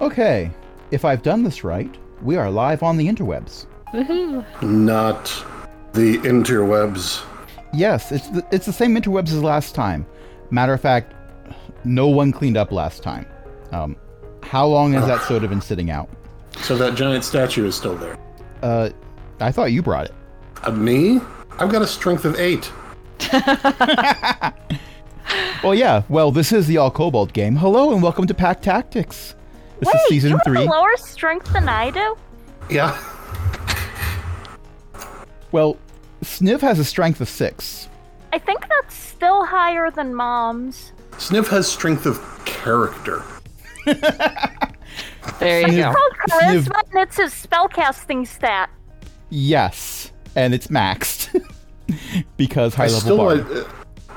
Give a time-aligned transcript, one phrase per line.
[0.00, 0.50] Okay,
[0.92, 1.92] if I've done this right,
[2.22, 3.66] we are live on the interwebs.
[3.92, 4.44] Woohoo.
[4.62, 5.24] Not
[5.92, 7.24] the interwebs.
[7.72, 10.06] Yes, it's the, it's the same interwebs as last time.
[10.50, 11.14] Matter of fact,
[11.84, 13.26] no one cleaned up last time.
[13.72, 13.96] Um,
[14.42, 16.08] how long has that soda been sitting out?
[16.58, 18.16] So that giant statue is still there.
[18.62, 18.90] Uh,
[19.40, 20.14] I thought you brought it.
[20.62, 21.20] Uh, me?
[21.58, 22.70] I've got a strength of eight.
[25.62, 26.04] Well, yeah.
[26.08, 27.56] Well, this is the All Kobold game.
[27.56, 29.34] Hello and welcome to Pack Tactics.
[29.80, 30.64] This Wait, is season you have three.
[30.64, 32.16] a lower strength than I do?
[32.70, 32.98] Yeah.
[35.52, 35.76] Well,
[36.22, 37.88] Sniv has a strength of six.
[38.32, 40.92] I think that's still higher than mom's.
[41.12, 43.22] Sniv has strength of character.
[45.40, 45.98] There you Sniv- go.
[45.98, 48.70] Called Sniv- charisma, and it's his spellcasting stat.
[49.30, 51.28] Yes, and it's maxed
[52.36, 53.52] because high I level still, bard.
[53.52, 53.64] uh,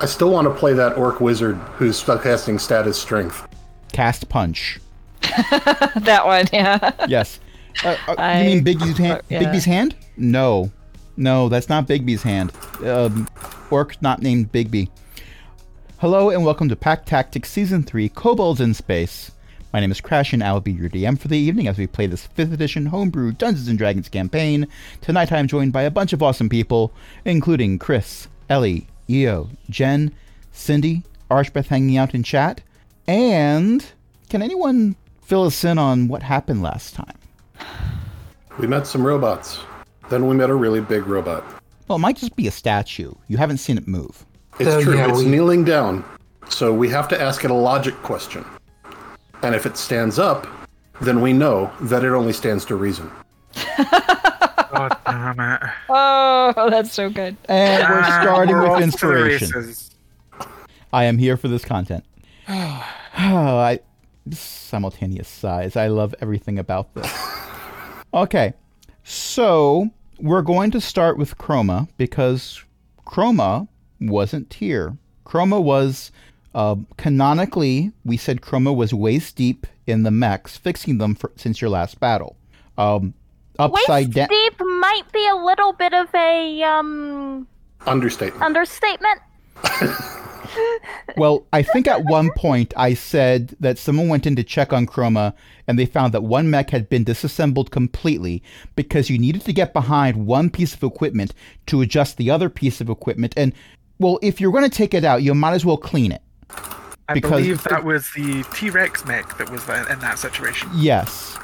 [0.00, 3.46] I still want to play that orc wizard whose spellcasting stat is strength.
[3.92, 4.80] Cast punch.
[5.96, 6.92] that one, yeah.
[7.08, 7.40] Yes.
[7.84, 9.22] Uh, uh, I- you mean Bigby's hand?
[9.28, 9.42] yeah.
[9.42, 9.96] Bigby's hand?
[10.16, 10.70] No,
[11.16, 12.52] no, that's not Bigby's hand.
[12.84, 13.28] Um,
[13.70, 14.90] orc not named Bigby.
[15.98, 19.30] Hello and welcome to Pack Tactics Season Three: Kobolds in Space.
[19.72, 21.86] My name is Crash and I will be your DM for the evening as we
[21.86, 24.68] play this 5th edition homebrew Dungeons and Dragons campaign.
[25.00, 26.92] Tonight I am joined by a bunch of awesome people,
[27.24, 30.12] including Chris, Ellie, Eo, Jen,
[30.50, 32.60] Cindy, Archbeth hanging out in chat,
[33.06, 33.82] and
[34.28, 37.16] can anyone fill us in on what happened last time?
[38.58, 39.60] We met some robots.
[40.10, 41.44] Then we met a really big robot.
[41.88, 43.12] Well, it might just be a statue.
[43.28, 44.24] You haven't seen it move.
[44.58, 46.04] It's So, true, yeah, it's we- kneeling down.
[46.48, 48.44] So we have to ask it a logic question.
[49.42, 50.46] And if it stands up,
[51.00, 53.10] then we know that it only stands to reason.
[53.78, 55.60] God damn it.
[55.88, 57.36] Oh, that's so good.
[57.46, 59.74] And we're Ah, starting we're with off to the inspiration.
[60.92, 62.04] I am here for this content.
[62.48, 63.80] Oh, I
[64.30, 65.76] simultaneous sighs.
[65.76, 67.10] I love everything about this.
[68.14, 68.52] Okay,
[69.02, 69.88] so
[70.20, 72.62] we're going to start with Chroma because
[73.06, 73.68] Chroma
[74.02, 74.98] wasn't here.
[75.24, 76.12] Chroma was
[76.54, 77.92] uh, canonically.
[78.04, 82.00] We said Chroma was waist deep in the mechs, fixing them for, since your last
[82.00, 82.36] battle.
[82.76, 83.14] Um,
[83.58, 84.28] upside Waist down.
[84.28, 87.46] deep might be a little bit of a um
[87.86, 88.42] Understatement.
[88.44, 89.20] understatement.
[91.16, 94.86] Well, I think at one point I said that someone went in to check on
[94.86, 95.34] Chroma
[95.66, 98.42] and they found that one mech had been disassembled completely
[98.76, 101.34] because you needed to get behind one piece of equipment
[101.66, 103.34] to adjust the other piece of equipment.
[103.36, 103.52] And,
[103.98, 106.22] well, if you're going to take it out, you might as well clean it.
[107.08, 110.70] I Because- believe that was the T Rex mech that was in that situation.
[110.76, 111.36] Yes.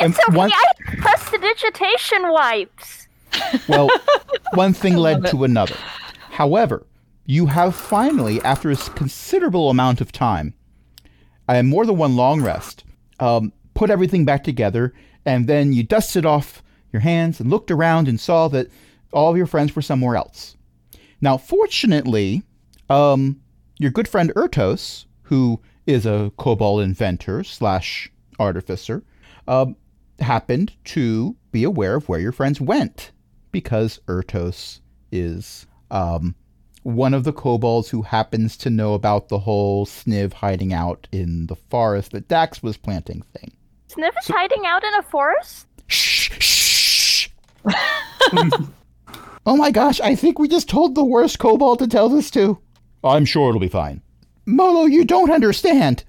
[0.00, 3.06] And It's okay, one, I have prestidigitation wipes.
[3.68, 3.88] well,
[4.54, 5.30] one thing led it.
[5.30, 5.76] to another.
[6.30, 6.84] However,
[7.26, 10.54] you have finally, after a considerable amount of time,
[11.48, 12.84] and more than one long rest,
[13.20, 14.92] um, put everything back together,
[15.24, 18.68] and then you dusted off your hands and looked around and saw that
[19.12, 20.56] all of your friends were somewhere else.
[21.20, 22.42] Now, fortunately,
[22.90, 23.40] um,
[23.78, 29.02] your good friend Ertos, who is a kobold inventor slash artificer,
[29.48, 29.76] um,
[30.18, 33.12] happened to be aware of where your friends went
[33.52, 34.80] because Ertos
[35.10, 36.34] is um,
[36.84, 41.46] one of the kobolds who happens to know about the whole Sniv hiding out in
[41.46, 43.52] the forest that Dax was planting thing.
[43.88, 45.66] Sniv is hiding out in a forest?
[45.88, 47.28] Shh, shh.
[49.46, 52.58] oh my gosh, I think we just told the worst kobold to tell this to.
[53.02, 54.02] I'm sure it'll be fine.
[54.46, 56.04] Molo, you don't understand.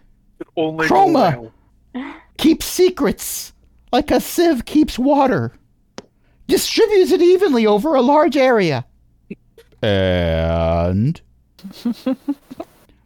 [0.57, 1.51] Only go Chroma.
[1.93, 2.13] well.
[2.37, 3.53] Keep secrets
[3.93, 5.53] like a sieve keeps water.
[6.47, 8.85] Distributes it evenly over a large area.
[9.85, 11.21] And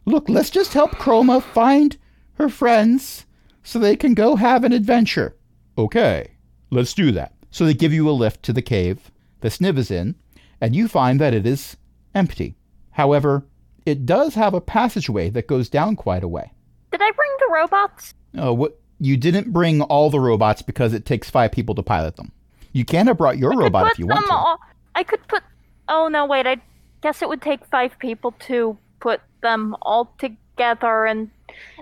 [0.06, 1.98] look, let's just help Chroma find
[2.34, 3.26] her friends
[3.62, 5.36] so they can go have an adventure.
[5.76, 6.30] Okay,
[6.70, 7.34] let's do that.
[7.50, 9.10] So they give you a lift to the cave
[9.42, 10.14] the Sniv is in,
[10.60, 11.76] and you find that it is
[12.14, 12.54] empty.
[12.92, 13.46] However,
[13.86, 16.52] it does have a passageway that goes down quite a way.
[16.92, 18.14] Did I bring the robots?
[18.36, 18.78] Oh, what?
[18.98, 22.32] You didn't bring all the robots because it takes five people to pilot them.
[22.72, 24.32] You can have brought your I robot if you want to.
[24.32, 24.60] all-
[24.94, 25.42] I could put.
[25.88, 26.46] Oh no, wait.
[26.46, 26.56] I
[27.02, 31.30] guess it would take five people to put them all together, and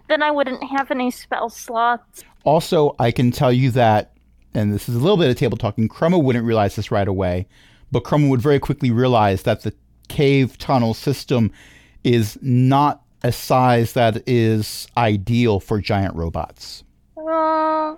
[0.08, 2.24] then I wouldn't have any spell slots.
[2.44, 4.12] Also, I can tell you that,
[4.54, 5.88] and this is a little bit of table talking.
[5.88, 7.46] Chroma wouldn't realize this right away,
[7.90, 9.74] but Chroma would very quickly realize that the
[10.08, 11.52] cave tunnel system
[12.04, 16.84] is not a size that is ideal for giant robots.
[17.16, 17.96] Uh,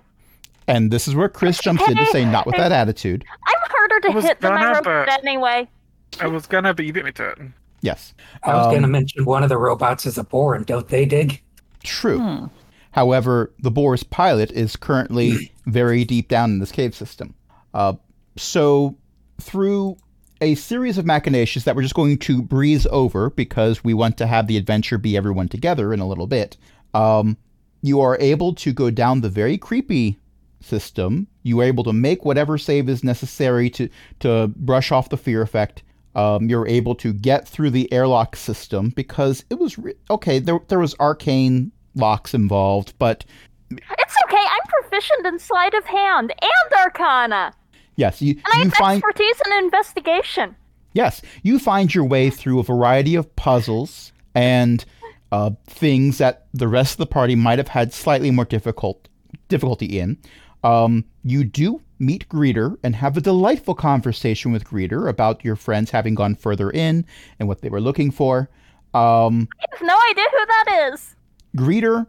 [0.67, 3.23] And this is where Chris jumps in to say, not with that attitude.
[3.45, 5.69] I'm harder to hit than my gonna, robot anyway.
[6.19, 7.37] I was gonna, but you beat me to it.
[7.81, 8.13] Yes.
[8.43, 10.87] I was Um, going to mention one of the robots is a boar, and don't
[10.87, 11.41] they dig?
[11.83, 12.19] True.
[12.19, 12.45] Hmm.
[12.91, 17.33] However, the Boar's pilot is currently very deep down in this cave system.
[17.73, 17.93] Uh,
[18.37, 18.95] so,
[19.39, 19.97] through
[20.41, 24.27] a series of machinations that we're just going to breeze over because we want to
[24.27, 26.57] have the adventure be everyone together in a little bit,
[26.93, 27.37] um,
[27.81, 30.19] you are able to go down the very creepy
[30.59, 31.27] system.
[31.43, 35.41] You are able to make whatever save is necessary to to brush off the fear
[35.41, 35.81] effect.
[36.15, 40.39] Um, you're able to get through the airlock system because it was re- okay.
[40.39, 43.23] There there was arcane locks involved, but
[43.69, 44.43] It's okay.
[44.51, 47.53] I'm proficient in sleight of hand and arcana.
[47.95, 50.55] yes, you And I you have find expertise in investigation.
[50.93, 54.83] Yes, you find your way through a variety of puzzles and
[55.31, 59.07] uh, things that the rest of the party might have had slightly more difficult
[59.47, 60.17] difficulty in.
[60.65, 65.91] Um, you do meet Greeter and have a delightful conversation with Greeter about your friends
[65.91, 67.05] having gone further in
[67.39, 68.49] and what they were looking for.
[68.93, 71.15] Um, I have no idea who that is.
[71.55, 72.07] Greeter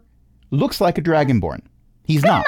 [0.51, 1.61] looks like a dragonborn.
[2.03, 2.45] He's not.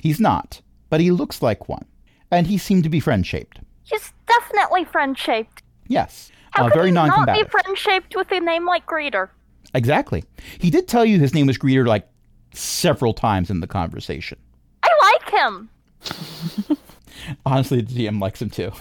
[0.00, 0.60] He's not.
[0.90, 1.86] But he looks like one.
[2.30, 3.60] And he seemed to be friend shaped.
[3.84, 5.62] He's definitely friend shaped.
[5.88, 6.30] Yes.
[6.50, 9.30] How uh, could very he non not be friend shaped with a name like Greeter?
[9.74, 10.24] Exactly.
[10.58, 12.06] He did tell you his name was Greeter like
[12.52, 14.38] several times in the conversation.
[14.82, 15.70] I like him.
[17.46, 18.72] Honestly, the DM likes him too.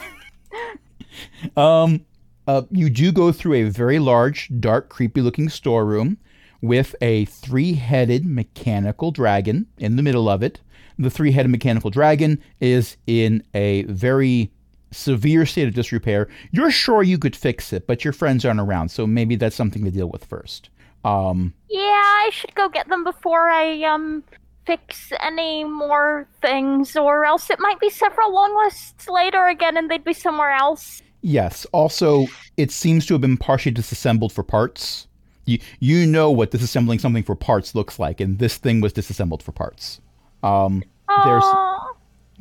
[1.58, 2.06] um,
[2.48, 6.18] uh, you do go through a very large, dark, creepy-looking storeroom
[6.62, 10.60] with a three-headed mechanical dragon in the middle of it.
[11.00, 14.52] The three-headed mechanical dragon is in a very
[14.92, 16.30] severe state of disrepair.
[16.52, 19.84] You're sure you could fix it, but your friends aren't around, so maybe that's something
[19.84, 20.70] to deal with first.
[21.04, 24.24] Um, Yeah, I should go get them before I um
[24.66, 29.90] fix any more things, or else it might be several long lists later again, and
[29.90, 31.02] they'd be somewhere else.
[31.22, 31.66] Yes.
[31.72, 32.26] Also,
[32.58, 35.08] it seems to have been partially disassembled for parts.
[35.46, 39.44] You you know what disassembling something for parts looks like, and this thing was disassembled
[39.44, 40.00] for parts.
[40.42, 40.84] Um,
[41.24, 41.44] there's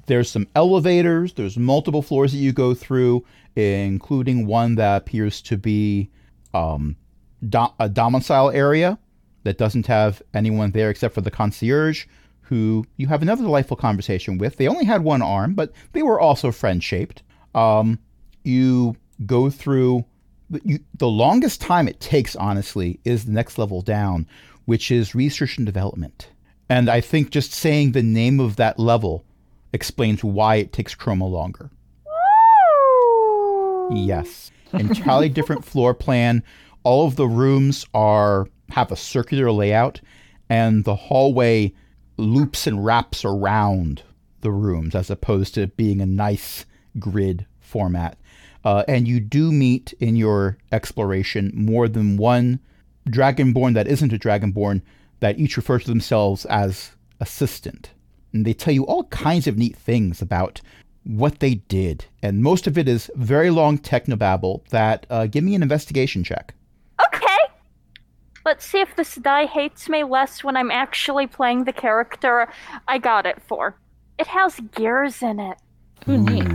[0.07, 1.33] there's some elevators.
[1.33, 3.25] There's multiple floors that you go through,
[3.57, 6.11] including one that appears to be
[6.55, 6.97] um,
[7.49, 8.99] do- a domicile area
[9.45, 12.07] that doesn't have anyone there except for the concierge,
[12.43, 14.57] who you have another delightful conversation with.
[14.57, 17.23] They only had one arm, but they were also friend shaped.
[17.55, 17.99] Um,
[18.45, 18.97] you
[19.27, 20.05] go through
[20.65, 24.27] you, the longest time it takes, honestly, is the next level down,
[24.67, 26.29] which is research and development.
[26.69, 29.25] And I think just saying the name of that level
[29.73, 31.71] explains why it takes Chroma longer.
[33.95, 34.51] Yes.
[34.73, 36.43] Entirely different floor plan.
[36.83, 40.01] All of the rooms are have a circular layout
[40.49, 41.73] and the hallway
[42.17, 44.03] loops and wraps around
[44.43, 46.67] the rooms as opposed to being a nice
[46.99, 48.19] grid format.
[48.65, 52.61] Uh, and you do meet in your exploration more than one
[53.09, 54.83] dragonborn that isn't a dragonborn
[55.21, 57.91] that each refer to themselves as assistant.
[58.33, 60.61] And they tell you all kinds of neat things about
[61.05, 62.05] what they did.
[62.23, 66.55] And most of it is very long technobabble that uh, give me an investigation check.
[67.07, 67.32] Okay.
[68.45, 72.49] Let's see if this die hates me less when I'm actually playing the character
[72.89, 73.77] I got it for.
[74.19, 75.59] It has gears in it.
[76.09, 76.49] Ooh, neat.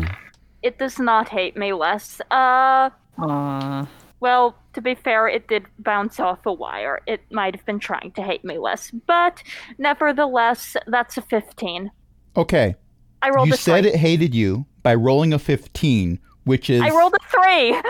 [0.64, 2.20] It does not hate me less.
[2.30, 3.88] Uh, Aw.
[4.20, 7.00] well, to be fair, it did bounce off a wire.
[7.08, 9.42] It might have been trying to hate me less, but
[9.78, 11.90] nevertheless, that's a 15.
[12.36, 12.76] Okay.
[13.22, 13.94] I rolled You a said three.
[13.94, 17.82] it hated you by rolling a 15, which is I rolled a three.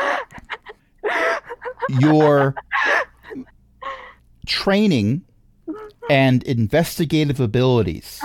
[2.00, 2.56] your
[4.48, 5.24] training
[6.10, 8.22] and investigative abilities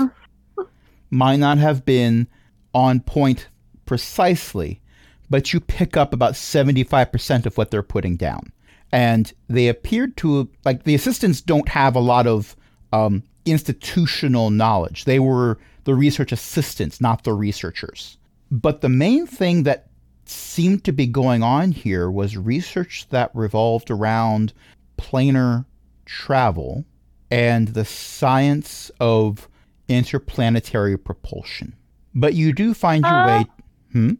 [1.10, 2.26] might not have been
[2.74, 3.48] on point
[3.84, 4.80] precisely,
[5.28, 8.52] but you pick up about 75% of what they're putting down.
[8.92, 12.56] And they appeared to, like, the assistants don't have a lot of
[12.92, 15.04] um, institutional knowledge.
[15.04, 18.18] They were the research assistants, not the researchers.
[18.50, 19.88] But the main thing that
[20.26, 24.52] seemed to be going on here was research that revolved around
[24.98, 25.64] planar
[26.04, 26.84] travel
[27.30, 29.48] and the science of
[29.88, 31.74] interplanetary propulsion.
[32.14, 33.46] But you do find your Uh, way.
[33.92, 34.10] Hmm?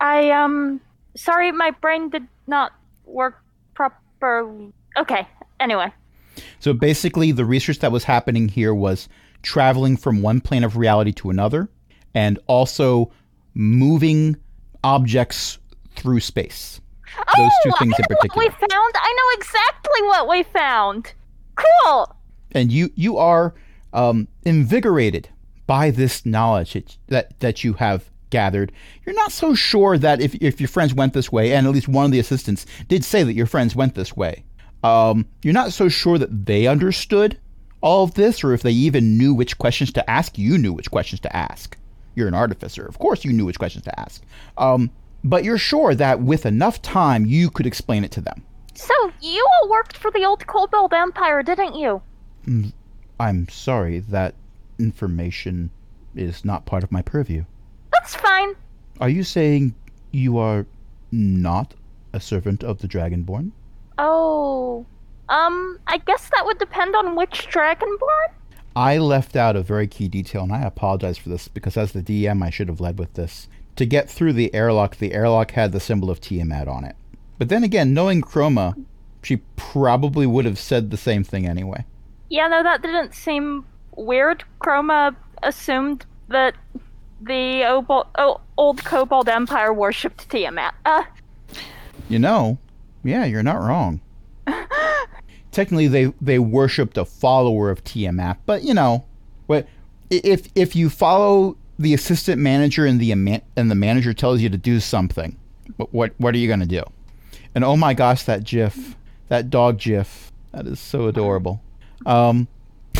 [0.00, 0.80] I, um,
[1.16, 2.72] sorry, my brain did not
[3.04, 3.42] work
[3.74, 4.72] properly.
[4.96, 5.26] Okay,
[5.60, 5.92] anyway.
[6.60, 9.08] So basically, the research that was happening here was
[9.42, 11.68] traveling from one plane of reality to another
[12.14, 13.10] and also
[13.54, 14.36] moving
[14.84, 15.58] objects
[15.94, 16.80] through space.
[17.36, 18.44] Those two oh, things I in particular.
[18.44, 18.94] we found.
[18.94, 21.12] I know exactly what we found.
[21.58, 22.16] Cool.
[22.52, 23.54] and you you are
[23.92, 25.28] um, invigorated
[25.66, 28.72] by this knowledge that, that that you have gathered.
[29.04, 31.88] You're not so sure that if if your friends went this way, and at least
[31.88, 34.44] one of the assistants did say that your friends went this way.
[34.84, 37.38] Um, you're not so sure that they understood
[37.80, 40.38] all of this, or if they even knew which questions to ask.
[40.38, 41.76] You knew which questions to ask.
[42.14, 42.86] You're an artificer.
[42.86, 44.22] Of course, you knew which questions to ask.
[44.56, 44.90] Um,
[45.24, 48.44] but you're sure that with enough time, you could explain it to them.
[48.78, 52.00] So, you all worked for the old Kobold Empire, didn't you?
[53.18, 54.36] I'm sorry, that
[54.78, 55.70] information
[56.14, 57.44] is not part of my purview.
[57.92, 58.54] That's fine.
[59.00, 59.74] Are you saying
[60.12, 60.64] you are
[61.10, 61.74] not
[62.12, 63.50] a servant of the Dragonborn?
[63.98, 64.86] Oh.
[65.28, 68.28] Um, I guess that would depend on which Dragonborn?
[68.76, 72.02] I left out a very key detail, and I apologize for this because as the
[72.02, 73.48] DM, I should have led with this.
[73.74, 76.94] To get through the airlock, the airlock had the symbol of Tiamat on it.
[77.38, 78.74] But then again, knowing Chroma,
[79.22, 81.84] she probably would have said the same thing anyway.
[82.30, 83.64] Yeah, no, that didn't seem
[83.96, 84.44] weird.
[84.60, 86.54] Chroma assumed that
[87.20, 90.74] the Obo- o- old Kobold Empire worshipped Tiamat.
[90.84, 91.04] Uh,
[92.08, 92.58] You know,
[93.04, 94.00] yeah, you're not wrong.
[95.50, 99.04] Technically, they they worshipped a follower of Tiamat, but you know,
[99.46, 99.66] what
[100.10, 104.56] if if you follow the assistant manager and the and the manager tells you to
[104.58, 105.36] do something,
[105.76, 106.82] what what, what are you gonna do?
[107.54, 108.96] And oh my gosh, that GIF,
[109.28, 111.60] that dog GIF, that is so adorable.
[112.06, 112.48] Um,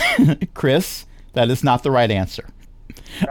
[0.55, 2.49] Chris, that is not the right answer.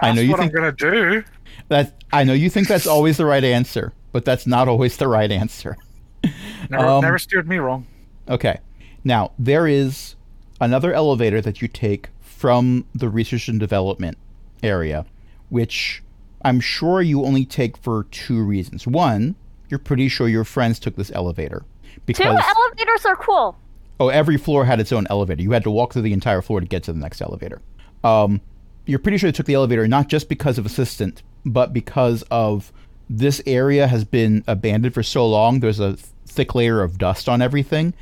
[0.02, 1.24] I know That's you what think I'm gonna do.
[1.70, 5.08] that I know you think that's always the right answer, but that's not always the
[5.08, 5.76] right answer.
[6.70, 7.86] Never, Um, never steered me wrong.
[8.28, 8.60] Okay.
[9.04, 10.16] Now, there is
[10.60, 14.18] another elevator that you take from the research and development
[14.64, 15.06] area,
[15.50, 16.04] which
[16.42, 18.86] I'm sure you only take for two reasons.
[18.88, 19.36] One,
[19.70, 21.64] you're pretty sure your friends took this elevator
[22.06, 23.58] Because, two elevators are cool.
[24.00, 25.42] oh, every floor had its own elevator.
[25.42, 27.62] You had to walk through the entire floor to get to the next elevator.
[28.04, 28.42] Um,
[28.86, 32.72] you're pretty sure they took the elevator not just because of assistant, but because of
[33.10, 35.60] this area has been abandoned for so long.
[35.60, 35.96] There's a
[36.26, 37.94] thick layer of dust on everything,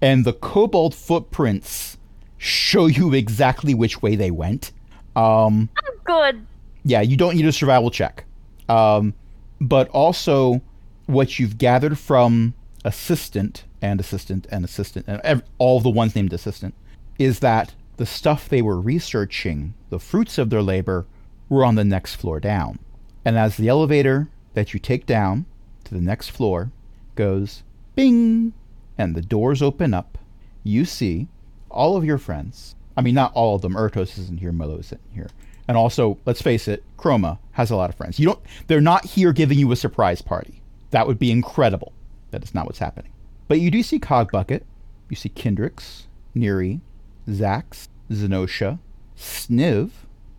[0.00, 1.96] and the kobold footprints
[2.38, 4.72] show you exactly which way they went.
[5.16, 5.68] Um,
[6.04, 6.44] Good.
[6.84, 8.24] yeah, you don't need a survival check.
[8.68, 9.14] Um,
[9.60, 10.60] but also,
[11.06, 16.32] what you've gathered from assistant and assistant and assistant and ev- all the ones named
[16.32, 16.74] assistant
[17.18, 21.06] is that the stuff they were researching, the fruits of their labor,
[21.48, 22.78] were on the next floor down.
[23.24, 25.46] And as the elevator that you take down
[25.84, 26.72] to the next floor
[27.14, 27.62] goes
[27.94, 28.52] bing,
[28.98, 30.18] and the doors open up,
[30.62, 31.28] you see
[31.70, 32.74] all of your friends.
[32.96, 33.74] I mean, not all of them.
[33.74, 34.52] Ertos isn't here.
[34.52, 35.28] Milo isn't here.
[35.66, 38.18] And also, let's face it, Chroma has a lot of friends.
[38.18, 38.40] You don't.
[38.66, 40.60] They're not here giving you a surprise party.
[40.94, 41.92] That would be incredible.
[42.30, 43.10] That is not what's happening.
[43.48, 44.62] But you do see Cogbucket.
[45.10, 46.04] You see Kendrix,
[46.36, 46.82] Neri,
[47.28, 48.78] Zax, Zenosha,
[49.18, 49.90] Sniv,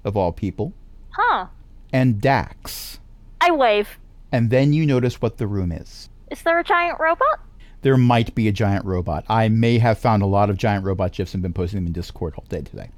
[0.05, 0.71] of all people,
[1.09, 1.47] Huh.
[1.91, 3.01] and Dax.
[3.41, 4.00] I wave.
[4.31, 6.09] And then you notice what the room is.
[6.31, 7.41] Is there a giant robot?
[7.81, 9.25] There might be a giant robot.
[9.27, 11.91] I may have found a lot of giant robot gifs and been posting them in
[11.91, 12.91] Discord all day today.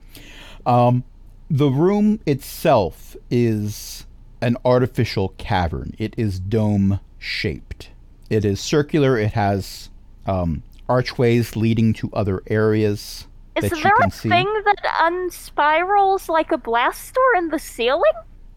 [0.67, 1.03] Um,
[1.49, 4.05] the room itself is
[4.41, 5.95] an artificial cavern.
[5.97, 7.89] It is dome shaped.
[8.29, 9.17] It is circular.
[9.17, 9.89] It has
[10.25, 14.29] um, archways leading to other areas Is that you there a see.
[14.29, 18.12] thing that unspirals like a blast door in the ceiling?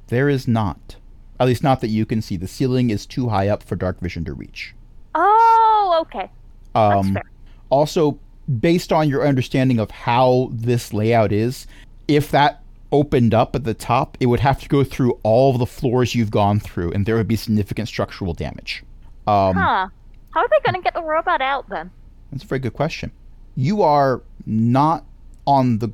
[0.09, 0.97] There is not.
[1.38, 2.37] At least not that you can see.
[2.37, 4.75] The ceiling is too high up for dark vision to reach.
[5.14, 6.31] Oh, okay.
[6.75, 7.23] That's Um, fair.
[7.71, 8.19] also,
[8.61, 11.67] based on your understanding of how this layout is,
[12.09, 12.62] if that
[12.93, 16.15] opened up at the top, it would have to go through all of the floors
[16.15, 18.83] you've gone through, and there would be significant structural damage.
[19.27, 19.89] Um, Huh.
[20.31, 21.91] How are they going to get the robot out then?
[22.31, 23.11] That's a very good question.
[23.57, 25.05] You are not
[25.47, 25.91] on the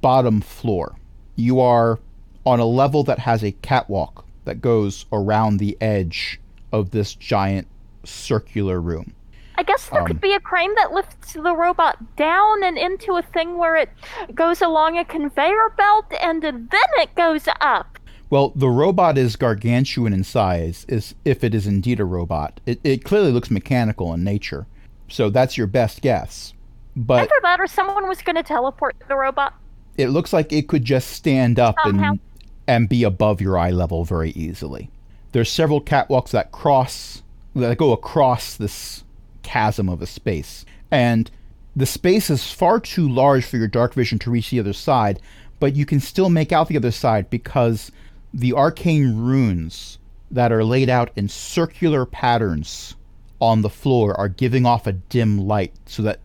[0.00, 0.96] bottom floor.
[1.36, 2.00] You are
[2.44, 6.40] on a level that has a catwalk that goes around the edge
[6.72, 7.66] of this giant
[8.04, 9.14] circular room.
[9.58, 13.14] I guess there Um, could be a crane that lifts the robot down and into
[13.16, 13.88] a thing where it
[14.34, 16.60] goes along a conveyor belt and then
[16.98, 17.98] it goes up.
[18.28, 22.60] Well, the robot is gargantuan in size, is if it is indeed a robot.
[22.66, 24.66] It, it clearly looks mechanical in nature,
[25.08, 26.52] so that's your best guess.
[26.96, 29.54] But Either that or someone was going to teleport the robot.
[29.96, 32.10] it looks like it could just stand up Somehow.
[32.12, 32.20] and
[32.68, 34.90] and be above your eye level very easily.
[35.32, 37.22] There's several catwalks that cross
[37.54, 39.04] that go across this
[39.46, 40.64] chasm of a space.
[40.90, 41.30] And
[41.76, 45.20] the space is far too large for your dark vision to reach the other side,
[45.60, 47.92] but you can still make out the other side because
[48.34, 49.98] the arcane runes
[50.30, 52.96] that are laid out in circular patterns
[53.40, 56.18] on the floor are giving off a dim light so that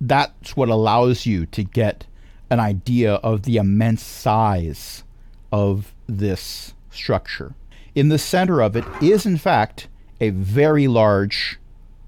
[0.00, 2.06] that's what allows you to get
[2.50, 5.02] an idea of the immense size
[5.50, 7.54] of this structure.
[7.94, 9.88] In the center of it is, in fact,
[10.20, 11.58] a very large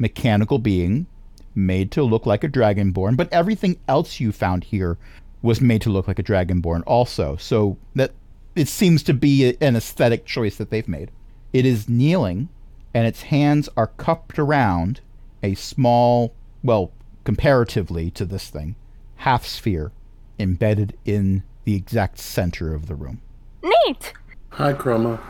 [0.01, 1.07] mechanical being
[1.55, 4.99] made to look like a dragonborn, but everything else you found here
[5.43, 7.37] was made to look like a dragonborn also.
[7.37, 8.13] So that
[8.57, 11.11] it seems to be a- an aesthetic choice that they've made.
[11.53, 12.49] It is kneeling
[12.93, 15.01] and its hands are cupped around
[15.43, 16.91] a small, well,
[17.25, 18.75] comparatively to this thing,
[19.17, 19.93] half sphere
[20.39, 23.21] embedded in the exact center of the room.
[23.63, 24.13] Neat.
[24.51, 25.21] Hi, Chroma.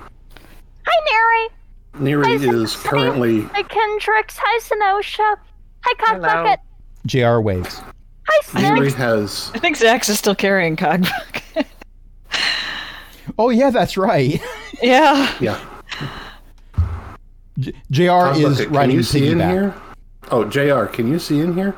[0.87, 1.51] Hi,
[1.99, 4.37] Neri Hi, is currently Hi, Kendrix.
[4.39, 5.37] Hi, Zenosha.
[5.83, 6.29] Hi, Hello.
[6.29, 6.59] Cogbucket.
[7.07, 7.81] JR waves.
[8.29, 8.95] Hi, Neri Snacks.
[8.95, 11.67] has I think Zax is still carrying Cogbuck.
[13.39, 14.41] Oh yeah, that's right.
[14.83, 15.35] yeah.
[15.41, 15.59] yeah.
[17.59, 19.51] J- JR Tom is Bucket, can riding you see in piggyback.
[19.51, 19.75] here?
[20.31, 20.85] Oh, Jr.
[20.93, 21.75] Can you see in here?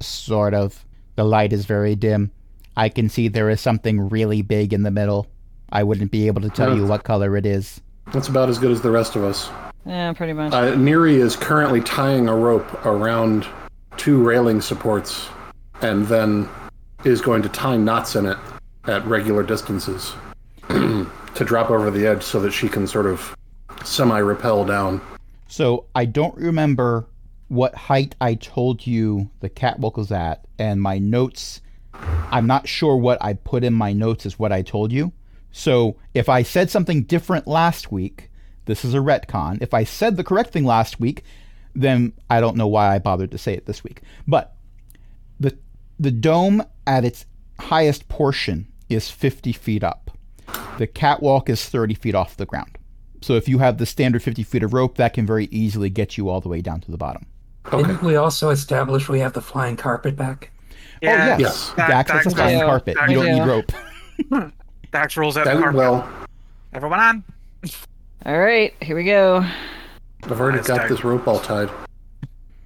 [0.00, 0.84] Sort of.
[1.16, 2.30] The light is very dim.
[2.76, 5.26] I can see there is something really big in the middle.
[5.70, 7.80] I wouldn't be able to tell you what color it is.
[8.12, 9.48] That's about as good as the rest of us.
[9.84, 10.52] Yeah, pretty much.
[10.52, 13.46] Uh, Neri is currently tying a rope around
[13.96, 15.28] two railing supports,
[15.80, 16.48] and then
[17.04, 18.38] is going to tie knots in it
[18.86, 20.14] at regular distances
[20.68, 21.08] to
[21.44, 23.36] drop over the edge so that she can sort of
[23.84, 25.00] semi-rappel down.
[25.48, 27.06] So I don't remember
[27.48, 31.60] what height I told you the catwalk was at, and my notes.
[32.30, 35.12] I'm not sure what I put in my notes is what I told you.
[35.56, 38.30] So if I said something different last week,
[38.66, 39.56] this is a retcon.
[39.62, 41.22] If I said the correct thing last week,
[41.74, 44.02] then I don't know why I bothered to say it this week.
[44.28, 44.54] But
[45.40, 45.56] the
[45.98, 47.24] the dome at its
[47.58, 50.10] highest portion is 50 feet up.
[50.76, 52.76] The catwalk is 30 feet off the ground.
[53.22, 56.18] So if you have the standard 50 feet of rope, that can very easily get
[56.18, 57.24] you all the way down to the bottom.
[57.72, 57.78] Okay.
[57.78, 60.50] Didn't we also establish we have the flying carpet back?
[61.02, 61.72] oh yes, Yes.
[61.76, 62.96] Dax has a flying Yeah, carpet.
[62.96, 63.44] Dax- You don't yeah.
[63.44, 64.52] need rope.
[64.96, 65.76] Dax rolls out That- the carpet.
[65.78, 66.08] well,
[66.72, 67.24] Everyone on.
[68.24, 69.44] All right, here we go.
[70.24, 70.90] I've already got Dax.
[70.90, 71.68] this rope all tied.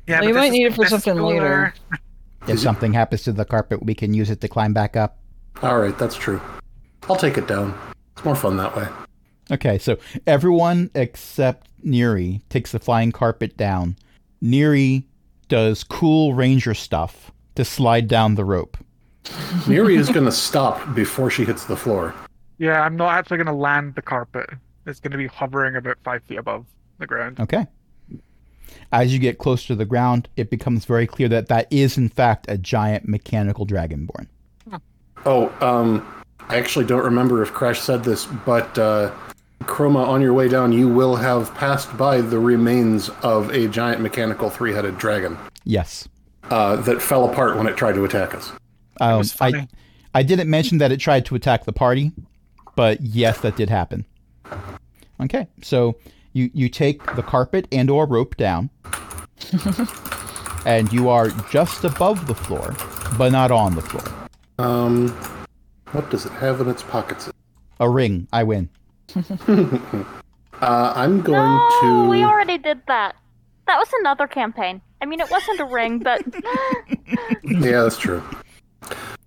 [0.06, 1.34] Yeah, Well, you might need it for something cooler.
[1.34, 1.74] later.
[2.46, 5.18] If something happens to the carpet, we can use it to climb back up.
[5.62, 6.40] All right, that's true.
[7.08, 7.76] I'll take it down.
[8.16, 8.86] It's more fun that way.
[9.50, 13.96] Okay, so everyone except Neri takes the flying carpet down.
[14.40, 15.04] Neri
[15.48, 18.76] does cool ranger stuff to slide down the rope.
[19.66, 22.14] Neri is going to stop before she hits the floor.
[22.58, 24.50] Yeah, I'm not actually going to land the carpet.
[24.86, 26.66] It's going to be hovering about five feet above
[26.98, 27.38] the ground.
[27.40, 27.66] Okay.
[28.92, 32.08] As you get closer to the ground, it becomes very clear that that is, in
[32.08, 34.26] fact, a giant mechanical dragonborn.
[35.26, 36.06] Oh, um,
[36.48, 39.12] I actually don't remember if Crash said this, but uh,
[39.62, 44.00] Chroma, on your way down, you will have passed by the remains of a giant
[44.00, 46.08] mechanical three-headed dragon Yes.
[46.44, 48.50] uh, that fell apart when it tried to attack us.
[49.00, 49.68] Um, was I, funny.
[50.14, 52.12] I didn't mention that it tried to attack the party,
[52.76, 54.04] but yes, that did happen.
[55.20, 55.96] Okay, so
[56.32, 58.70] you, you take the carpet and or rope down,
[60.66, 62.74] and you are just above the floor,
[63.18, 64.04] but not on the floor.
[64.58, 65.08] Um,
[65.92, 67.30] what does it have in its pockets?
[67.80, 68.28] A ring.
[68.32, 68.68] I win.
[70.60, 71.86] Uh, I'm going to.
[71.86, 73.16] No, we already did that.
[73.66, 74.82] That was another campaign.
[75.00, 76.22] I mean, it wasn't a ring, but
[77.44, 78.22] Yeah, that's true.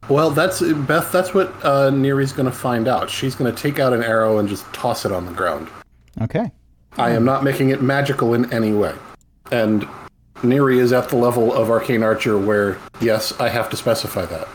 [0.10, 1.12] Well, that's Beth.
[1.12, 3.10] That's what uh, Neri's going to find out.
[3.10, 5.70] She's going to take out an arrow and just toss it on the ground.
[6.22, 6.52] Okay.
[6.98, 8.94] I am not making it magical in any way.
[9.52, 9.88] And
[10.44, 14.48] Neri is at the level of Arcane Archer where, yes, I have to specify that.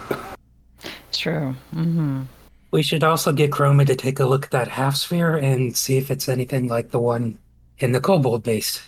[1.12, 1.54] True.
[1.72, 2.22] hmm
[2.70, 5.96] We should also get Chroma to take a look at that half sphere and see
[5.96, 7.38] if it's anything like the one
[7.78, 8.82] in the Kobold base.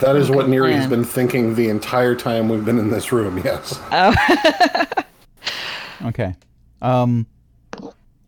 [0.00, 3.38] That is what Neri has been thinking the entire time we've been in this room,
[3.44, 3.78] yes.
[3.92, 4.14] Oh.
[6.04, 6.34] Okay.
[6.80, 7.26] Um,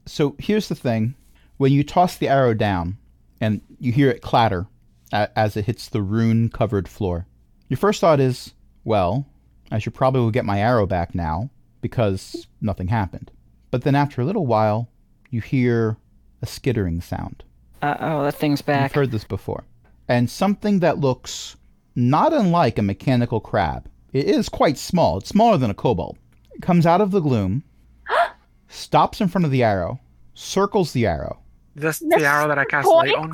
[0.06, 1.14] so here's the thing:
[1.56, 2.98] when you toss the arrow down,
[3.40, 4.66] and you hear it clatter
[5.12, 7.26] as it hits the rune-covered floor,
[7.68, 9.26] your first thought is, "Well,
[9.72, 11.50] I should probably get my arrow back now
[11.80, 13.32] because nothing happened."
[13.72, 14.88] But then after a little while,
[15.30, 15.96] you hear
[16.42, 17.42] a skittering sound.
[17.82, 18.90] uh oh, that thing's back.
[18.90, 19.64] You've heard this before.
[20.08, 21.56] And something that looks
[21.94, 23.88] not unlike a mechanical crab.
[24.12, 25.18] It is quite small.
[25.18, 26.18] It's smaller than a kobold.
[26.52, 27.64] It comes out of the gloom,
[28.68, 30.00] stops in front of the arrow,
[30.34, 31.40] circles the arrow.
[31.74, 33.32] This the This arrow that I cast light on.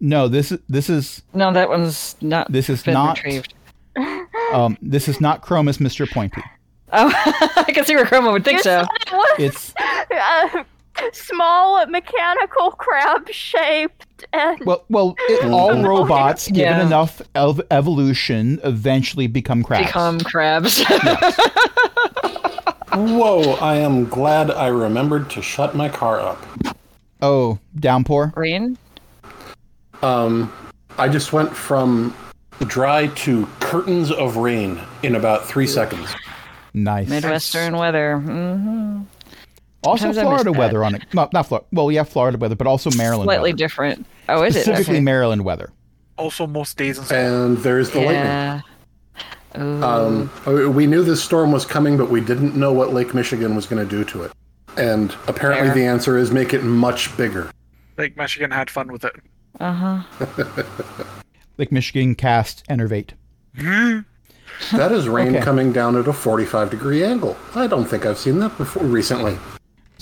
[0.00, 2.50] No, this is this is No, that one's not.
[2.52, 3.54] This is been not- retrieved.
[4.52, 6.10] um this is not Chroma's Mr.
[6.10, 6.42] Pointy.
[6.96, 7.10] Oh,
[7.56, 8.82] I can see where Chroma would think you so.
[8.82, 9.74] it was It's
[10.12, 10.64] a
[11.12, 16.86] small, mechanical, crab-shaped, and well well it, all robots given Yeah.
[16.86, 19.86] enough ev- evolution eventually become crabs.
[19.86, 20.84] Become crabs.
[22.94, 26.44] Whoa, I am glad I remembered to shut my car up.
[27.20, 28.32] Oh, downpour.
[28.36, 28.78] Rain?
[30.02, 30.52] Um,
[30.96, 32.14] I just went from
[32.60, 36.14] dry to curtains of rain in about three seconds.
[36.72, 37.08] Nice.
[37.08, 38.18] Midwestern weather.
[38.18, 39.02] hmm
[39.84, 41.02] Also Sometimes Florida weather on it.
[41.12, 41.66] No, not Florida.
[41.72, 43.58] Well, yeah, Florida weather, but also Maryland Slightly weather.
[43.58, 44.06] different.
[44.28, 44.62] Oh, is it?
[44.62, 45.04] Specifically Okay.
[45.04, 45.70] Maryland weather.
[46.16, 47.16] Also, most days in school.
[47.18, 48.14] And there's the lightning.
[48.16, 48.60] Yeah.
[49.58, 49.82] Ooh.
[49.84, 53.66] Um, we knew this storm was coming, but we didn't know what Lake Michigan was
[53.66, 54.32] going to do to it.
[54.76, 55.74] And apparently, Fair.
[55.74, 57.50] the answer is make it much bigger.
[57.96, 59.14] Lake Michigan had fun with it.
[59.60, 60.64] Uh huh.
[61.58, 63.14] Lake Michigan cast enervate.
[63.56, 65.44] That is rain Okay.
[65.44, 67.36] coming down at a 45 degree angle.
[67.54, 69.36] I don't think I've seen that before recently.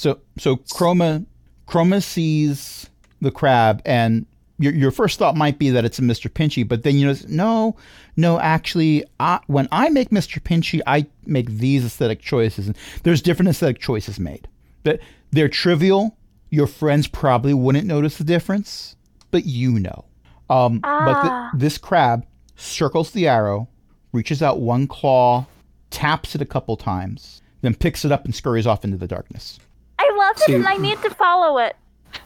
[0.03, 1.25] So so Chroma
[1.69, 4.27] Chroma sees the crab and
[4.59, 6.29] your, your first thought might be that it's a Mr.
[6.29, 7.77] Pinchy, but then you know no,
[8.17, 10.41] no, actually I, when I make Mr.
[10.43, 14.49] Pinchy, I make these aesthetic choices and there's different aesthetic choices made.
[14.83, 14.99] That
[15.31, 16.17] they're trivial.
[16.51, 18.97] Your friends probably wouldn't notice the difference,
[19.31, 20.05] but you know.
[20.51, 21.51] Um, But Ah.
[21.53, 23.69] th- this crab circles the arrow,
[24.13, 25.47] reaches out one claw,
[25.91, 29.61] taps it a couple times, then picks it up and scurries off into the darkness.
[30.05, 31.77] I love it See- and I need to follow it.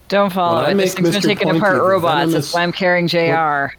[0.09, 0.75] Don't follow When I it.
[0.77, 1.27] This make thing's been Mr.
[1.27, 2.15] taking Pointy apart the robots.
[2.15, 3.75] venomous- That's why I'm carrying JR.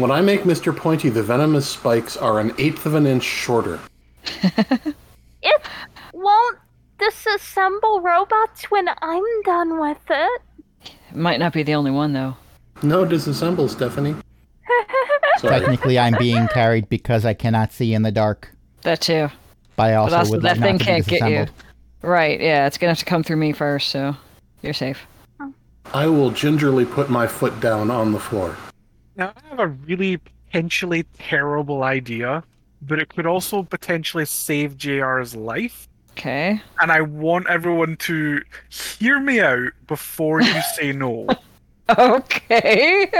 [0.00, 0.76] When I make Mr.
[0.76, 3.78] Pointy, the venomous spikes are an eighth of an inch shorter.
[5.46, 5.60] It
[6.14, 6.58] won't
[6.98, 10.40] disassemble robots when I'm done with it.
[10.86, 10.92] it.
[11.14, 12.34] Might not be the only one though.
[12.82, 14.14] No disassemble, Stephanie.
[15.38, 18.50] Technically, I'm being carried because I cannot see in the dark.
[18.82, 19.28] That too.
[19.76, 21.46] But I also But also would that like thing not to can't be get you.
[22.04, 22.12] Disassembled.
[22.12, 24.16] Right, yeah, it's gonna have to come through me first, so
[24.62, 25.06] you're safe.
[25.40, 25.52] Oh.
[25.92, 28.56] I will gingerly put my foot down on the floor.
[29.16, 32.42] Now, I have a really potentially terrible idea,
[32.82, 35.88] but it could also potentially save JR's life.
[36.12, 36.60] Okay.
[36.80, 41.26] And I want everyone to hear me out before you say no.
[41.98, 43.10] Okay.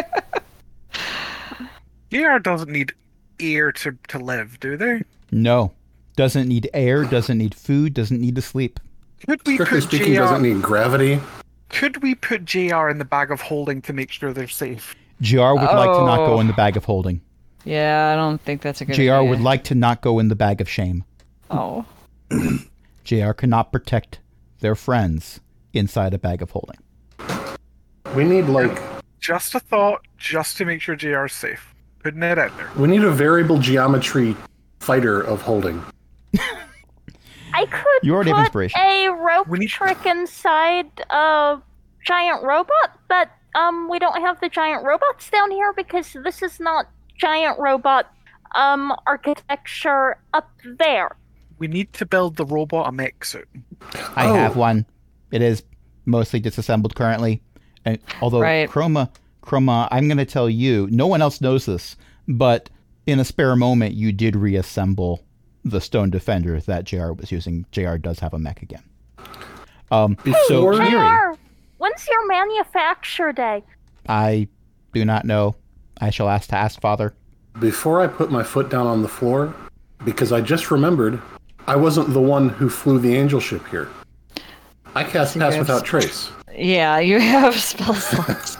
[2.10, 2.92] JR doesn't need
[3.40, 5.02] air to, to live, do they?
[5.32, 5.72] No,
[6.16, 8.80] doesn't need air, doesn't need food, doesn't need to sleep.
[9.26, 11.20] Could we Strictly put speaking, JR, doesn't need gravity.
[11.70, 14.94] Could we put JR in the bag of holding to make sure they're safe?
[15.20, 15.38] Jr.
[15.54, 16.40] would like to not go Oh.
[16.40, 17.20] in the bag of holding.
[17.64, 19.00] yeah, I don't think that's a good Jr.
[19.02, 19.24] idea.
[19.24, 21.04] would like to not go in the bag of shame.
[21.50, 21.84] Oh.
[23.04, 23.32] Jr.
[23.32, 24.18] cannot protect
[24.60, 25.40] their friends
[25.72, 26.76] inside a bag of holding.
[28.14, 28.80] We need like
[29.20, 31.74] Just a thought, just to make sure JR's safe.
[32.02, 32.68] Putting it out there.
[32.76, 34.36] we need a variable geometry
[34.80, 35.82] fighter of holding.
[37.52, 38.80] I could You already have put inspiration.
[38.80, 41.58] a rope We need- trick inside a
[42.04, 46.58] giant robot, but um, we don't have the giant robots down here because this is
[46.58, 46.86] not
[47.18, 48.10] giant robot
[48.56, 51.16] um architecture up there.
[51.58, 53.48] We need to build the robot a mech suit.
[54.16, 54.34] I Oh.
[54.34, 54.86] have one.
[55.30, 55.62] It is
[56.06, 57.40] mostly disassembled currently.
[57.84, 58.68] And although Right.
[58.68, 59.10] Chroma,
[59.42, 62.70] Chroma, I'm going to tell you, no one else knows this, but
[63.06, 65.22] in a spare moment, you did reassemble
[65.64, 67.64] the Stone Defender that JR was using.
[67.72, 68.82] JR does have a mech again.
[69.90, 70.16] Um,
[70.48, 71.34] so, Before- Miri, Where?
[71.78, 73.62] When's your manufacture day?
[74.08, 74.48] I
[74.92, 75.54] do not know.
[76.00, 77.14] I shall ask to ask Father.
[77.60, 79.54] Before I put my foot down on the floor,
[80.04, 81.20] because I just remembered
[81.66, 83.88] I wasn't the one who flew the angel ship here.
[84.94, 85.58] I cast Pass Yes.
[85.58, 86.30] Without Trace.
[86.54, 88.56] Yeah, you have spell slots.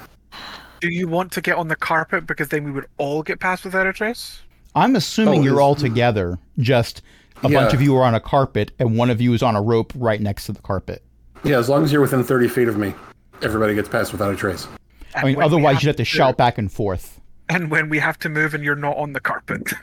[0.81, 3.65] Do you want to get on the carpet because then we would all get past
[3.65, 4.41] without a trace?
[4.75, 5.83] I'm assuming Oh, you're all hmm.
[5.83, 7.03] together, just
[7.43, 7.61] a Yeah.
[7.61, 9.93] bunch of you are on a carpet and one of you is on a rope
[9.97, 11.03] right next to the carpet.
[11.43, 12.95] Yeah, as long as you're within 30 feet of me,
[13.43, 14.67] everybody gets past without a trace.
[15.15, 17.21] And I mean, when we otherwise you'd have to shout back and forth.
[17.49, 19.73] And when we have to move and you're not on the carpet.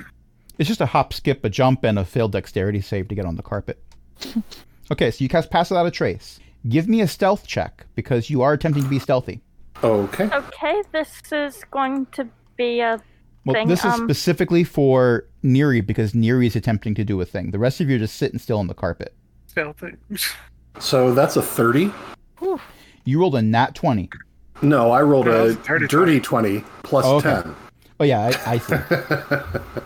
[0.58, 3.36] It's just a hop, skip, a jump, and a failed dexterity save to get on
[3.36, 3.82] the carpet.
[4.92, 6.40] okay, so you cast Pass Without a Trace.
[6.70, 9.42] Give me a stealth check because you are attempting to be stealthy.
[9.84, 10.26] Okay.
[10.26, 12.28] Okay, this is going to
[12.58, 13.02] be a
[13.46, 13.68] Well, thing.
[13.68, 17.52] this is um, specifically for Neri because Neri is attempting to do a thing.
[17.52, 19.14] The rest of you are just sitting still on the carpet.
[19.48, 19.94] Stealthy.
[20.80, 21.92] So that's a 30.
[23.04, 24.10] You rolled a nat 20.
[24.62, 27.42] No, I rolled No, a it's dirty dirty 20 plus Oh, okay.
[27.42, 27.56] 10.
[28.00, 28.76] Oh, yeah, I, I see.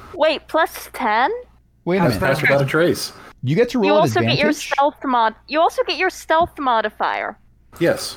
[0.14, 1.32] wait plus ten.
[1.86, 2.20] Wait a Pass, minute.
[2.22, 3.14] pass without a trace.
[3.42, 4.38] You get to roll You also advantage?
[4.38, 5.34] get your stealth mod.
[5.48, 7.36] You also get your stealth modifier.
[7.80, 8.16] Yes.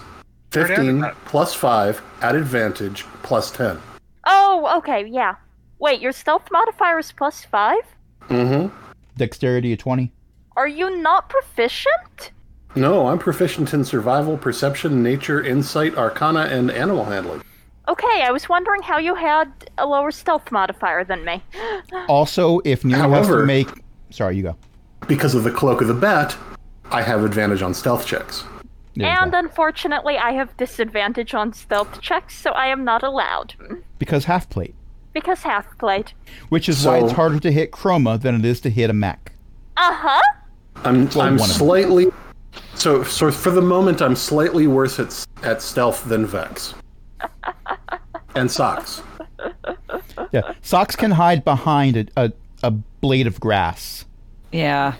[0.51, 3.79] 15 plus 5 at advantage plus 10.
[4.25, 5.37] Oh, okay, yeah.
[5.79, 7.83] Wait, your stealth modifier is plus five.
[8.29, 8.75] Mm-hmm.
[9.17, 10.13] Dexterity of 20.
[10.57, 12.33] Are you not proficient?
[12.75, 17.43] No, I'm proficient in survival, perception, nature, insight, arcana, and animal handling.
[17.89, 21.43] Okay, I was wondering how you had a lower stealth modifier than me.
[22.09, 23.69] Also, if Neri has to However- make.
[24.11, 24.57] Sorry, you go.
[25.07, 26.37] Because of the cloak of the bat,
[26.91, 28.45] I have advantage on stealth checks.
[28.99, 29.39] There you and go.
[29.39, 33.55] unfortunately, I have disadvantage on stealth checks, so I am not allowed.
[33.99, 34.75] Because half plate.
[35.13, 36.15] Because half plate.
[36.49, 39.33] Which is why it's harder to hit Chroma than it is to hit a mech.
[39.77, 40.23] Uh huh.
[40.85, 41.67] I'm Well, I'm one of them.
[41.67, 42.07] slightly
[42.75, 46.75] so so for the moment I'm slightly worse at at stealth than Vex.
[48.35, 49.03] and socks.
[50.33, 52.33] Yeah, Socks can hide behind a, a,
[52.63, 54.05] a blade of grass.
[54.53, 54.95] Yeah.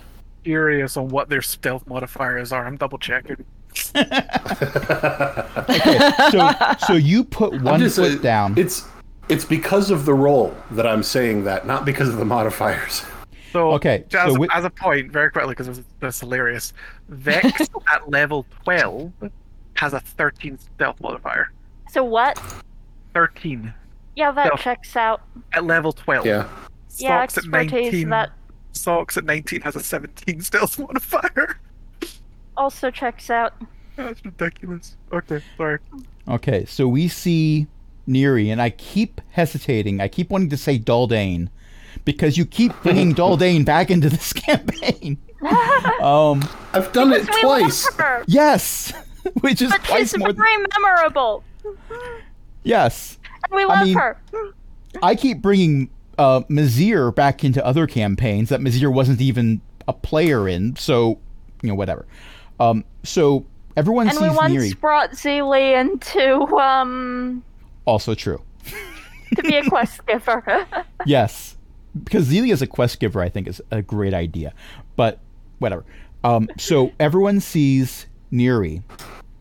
[0.45, 2.67] Curious on what their stealth modifiers are.
[2.67, 3.45] I'm double checking.
[6.31, 6.51] So,
[6.87, 8.55] so you put one just, foot uh, down.
[8.59, 8.87] It's
[9.29, 13.05] it's because of the role that I'm saying that, not because of the modifiers.
[13.53, 16.73] So Okay, as, so wi- as a point, very quickly, because this, this is hilarious.
[17.09, 19.13] Vex at level 12
[19.75, 21.53] has a 13 stealth modifier.
[21.91, 22.41] So what?
[23.15, 23.73] 13
[24.17, 24.57] Yeah, that No.
[24.57, 25.23] checks out.
[25.53, 26.27] at level 12.
[26.27, 26.49] Yeah.
[26.97, 28.09] Yeah, Socks at 19.
[28.11, 28.31] that
[28.73, 31.59] Socks at 19 has a 17 stealth modifier.
[32.59, 33.55] Also checks out.
[33.97, 34.97] That's ridiculous.
[35.13, 35.79] Okay, sorry.
[36.29, 37.67] Okay, so we see
[38.07, 40.01] Neri, and I keep hesitating.
[40.01, 41.49] I keep wanting to say Daldane
[42.05, 45.19] because you keep bringing Daldane back into this campaign.
[46.03, 46.43] Um,
[46.73, 47.89] I've done it Because we love twice.
[48.27, 48.93] yes,
[49.41, 50.33] which is but twice she's more.
[50.33, 51.45] Than, very memorable,
[52.65, 53.19] yes,
[53.49, 54.17] and we love mean- her.
[55.03, 60.49] I keep bringing uh, Mazir back into other campaigns that Mazir wasn't even a player
[60.49, 60.75] in.
[60.77, 61.19] So,
[61.63, 62.07] you know, whatever.
[62.61, 64.73] Um, so everyone sees And we sees once Neri.
[64.75, 67.43] brought Zeely into um
[67.87, 68.43] Also true.
[69.37, 70.67] to be a quest giver.
[71.07, 71.57] yes,
[72.05, 74.53] because Zelia as a quest giver, I think, is a great idea.
[74.97, 75.19] But
[75.59, 75.85] whatever.
[76.25, 78.83] Um, so everyone sees Neri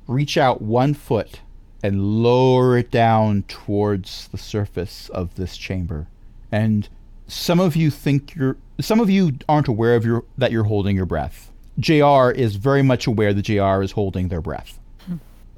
[0.08, 1.42] reach out one foot
[1.84, 6.08] and lower it down towards the surface of this chamber,
[6.52, 6.88] and
[7.28, 8.58] some of you think you're.
[8.80, 11.47] Some of you aren't aware of your that you're holding your breath.
[11.80, 12.32] Jr.
[12.32, 13.82] is very much aware that Jr.
[13.82, 14.80] is holding their breath,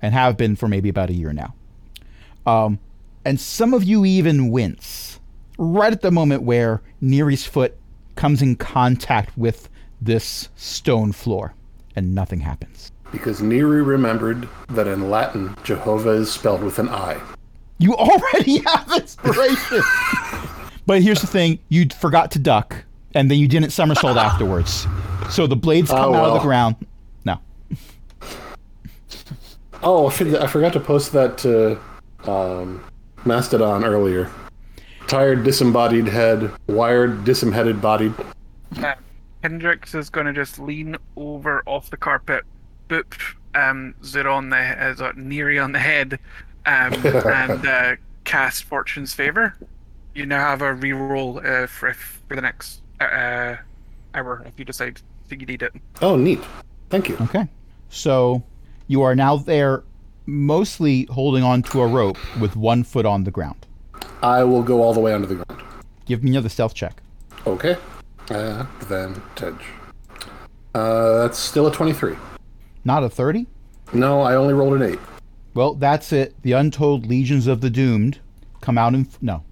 [0.01, 1.53] and have been for maybe about a year now.
[2.45, 2.79] Um,
[3.25, 5.19] and some of you even wince
[5.58, 7.75] right at the moment where Neri's foot
[8.15, 9.69] comes in contact with
[10.01, 11.53] this stone floor,
[11.95, 12.91] and nothing happens.
[13.12, 17.19] Because Neri remembered that in Latin, Jehovah is spelled with an I.
[17.77, 19.82] You already have inspiration.
[20.86, 22.84] but here's the thing: you forgot to duck,
[23.15, 24.88] and then you didn't somersault afterwards.
[25.30, 26.76] So the blades come Oh, out of the ground.
[27.26, 27.39] No,
[29.82, 31.80] Oh, I forgot, I forgot to post that to
[32.30, 32.84] um,
[33.26, 34.30] Mastodon earlier.
[35.08, 38.13] Tired, disembodied head, wired, disembodied body.
[38.78, 38.93] Uh,
[39.43, 42.43] Kendrix is going to just lean over off the carpet,
[42.89, 43.15] boop
[43.56, 46.19] um, Zero on the uh, Neri on the head,
[46.65, 47.95] um, and uh,
[48.26, 49.56] cast Fortune's Favor.
[50.13, 53.55] You now have a reroll uh, for, for the next uh,
[54.13, 55.73] hour if you decide that you need it.
[56.01, 56.39] Oh, neat.
[56.89, 57.17] Thank you.
[57.21, 57.47] okay.
[57.89, 58.43] So
[58.88, 59.83] you are now there,
[60.25, 63.65] mostly holding on to a rope with one foot on the ground.
[64.21, 65.63] I will go all the way onto the ground.
[66.05, 67.01] Give me another stealth check.
[67.47, 67.77] Okay.
[68.29, 69.55] Advantage.
[70.75, 72.15] Uh, that's still a 23.
[72.85, 73.47] Not a thirty.
[73.93, 74.99] No, I only rolled an 8.
[75.55, 76.39] Well, that's it.
[76.43, 78.19] The untold legions of the doomed
[78.62, 79.43] come out and f- no.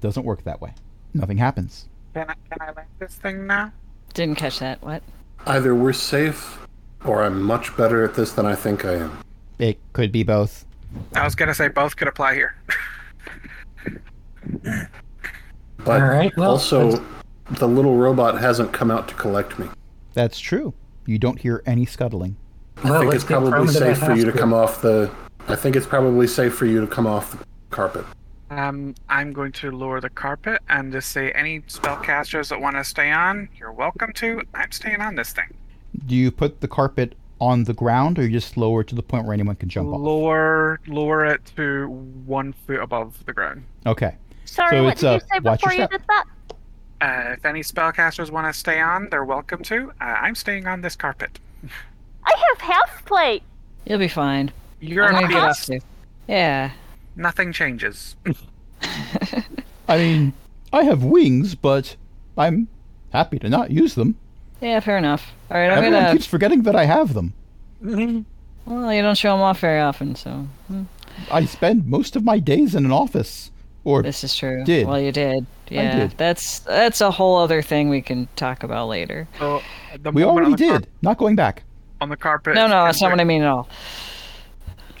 [0.00, 0.74] Doesn't work that way.
[1.14, 1.88] Nothing happens.
[2.14, 3.72] Can I, can I land this thing now?
[4.14, 4.82] Didn't catch that.
[4.82, 5.02] What?
[5.46, 6.58] Either we're safe,
[7.04, 9.18] or I'm much better at this than I think I am.
[9.58, 10.64] It could be both.
[11.14, 12.54] I was going to say both could apply here.
[15.84, 17.04] But All right, well, also,
[17.50, 19.68] the little robot hasn't come out to collect me.
[20.14, 20.74] That's true.
[21.06, 22.36] You don't hear any scuttling.
[22.84, 25.10] Well, I think it's probably safe for you to come off the.
[25.48, 28.04] I think it's probably safe for you to come off the carpet.
[28.58, 32.84] Um, I'm going to lower the carpet and just say any spellcasters that want to
[32.84, 34.42] stay on, you're welcome to.
[34.54, 35.54] I'm staying on this thing.
[36.06, 39.02] Do you put the carpet on the ground or you just lower it to the
[39.02, 40.00] point where anyone can jump off?
[40.00, 41.88] Lower, lower it to
[42.26, 43.64] one foot above the ground.
[43.86, 44.16] Okay.
[44.44, 46.24] Sorry, So what it's, did uh, you say before you did that?
[47.00, 49.90] Uh, if any spellcasters want to stay on, they're welcome to.
[50.00, 51.38] Uh, I'm staying on this carpet.
[52.24, 53.42] I have half plate.
[53.86, 54.52] You'll be fine.
[54.80, 55.60] You're I'm a gonna get beast.
[55.62, 55.80] off too.
[56.28, 56.70] Yeah.
[57.16, 58.16] Nothing changes.
[59.88, 60.32] I mean,
[60.72, 61.96] I have wings, but
[62.36, 62.68] I'm
[63.12, 64.16] happy to not use them.
[64.60, 65.32] Yeah, fair enough.
[65.50, 66.12] All right, I'm Everyone gonna.
[66.12, 67.34] keeps forgetting that I have them.
[68.64, 70.84] Well, you don't show them off very often, so hmm,
[71.32, 73.50] I spend most of my days in an office.
[73.82, 74.62] Or this is true.
[74.64, 74.86] Did.
[74.86, 75.46] Well, you did.
[75.68, 76.10] Yeah, did.
[76.16, 79.26] that's that's a whole other thing we can talk about later.
[79.40, 79.62] So,
[80.00, 80.88] the we already on the car- did.
[81.02, 81.64] Not going back.
[82.00, 82.54] on the carpet.
[82.54, 83.68] No, no, that's not what I mean at all.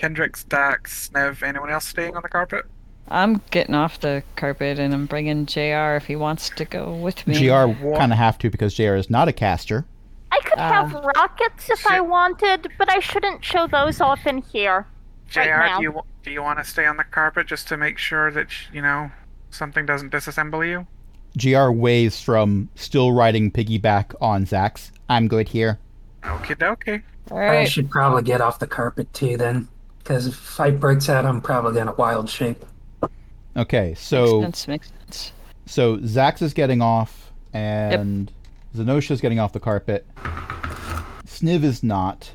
[0.06, 2.64] Kendrix, Dax, Sniv, anyone else staying on the carpet?
[3.08, 5.96] I'm getting off the carpet and I'm bringing Jr.
[5.96, 7.34] if he wants to go with me.
[7.34, 7.98] JR What?
[7.98, 9.84] kind of have to because JR is not a caster.
[10.32, 14.38] I could Uh, have rockets if I wanted, but I shouldn't show those off in
[14.38, 14.86] here.
[15.28, 15.76] Jr, Right now.
[15.78, 18.48] do you do you want to stay on the carpet just to make sure that
[18.72, 19.10] you know
[19.50, 20.86] something doesn't disassemble you?
[21.36, 24.90] JR waves from still riding piggyback on Zax.
[25.08, 25.78] I'm good here.
[26.24, 27.02] Okay, okay.
[27.30, 29.68] All I should probably get off the carpet too then,
[30.02, 32.64] because if fight breaks out, I'm probably in a wild shape.
[33.56, 34.68] Okay, so makes sense.
[34.68, 35.32] Makes sense.
[35.66, 38.32] so Zax is getting off, and
[38.74, 40.06] Zenosha is getting off the carpet.
[41.26, 42.32] Sniv is not.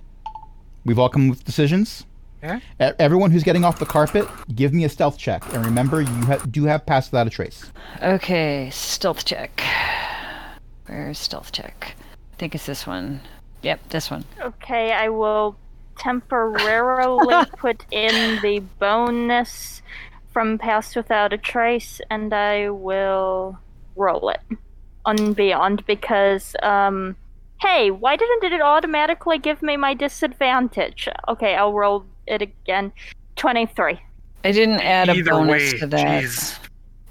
[0.85, 2.05] We've all come with decisions.
[2.43, 2.59] Yeah.
[2.79, 6.37] Everyone who's getting off the carpet, give me a stealth check, and remember you ha-
[6.51, 7.71] do have pass without a trace.
[8.01, 9.61] Okay, stealth check.
[10.85, 11.95] Where's stealth check?
[12.33, 13.21] I think it's this one.
[13.63, 14.23] Yep, this one.
[14.39, 15.57] Okay, I will
[15.97, 19.81] temporarily put in the bonus
[20.31, 23.57] from Pass Without a Trace, and I will
[23.95, 24.39] roll it
[25.05, 27.15] on Beyond because, um,
[27.61, 31.09] hey, why didn't it automatically give me my disadvantage?
[31.27, 32.91] Okay, I'll roll it again.
[33.37, 33.99] 23.
[34.43, 36.23] I didn't add a bonus way, to that.
[36.23, 36.59] jeez.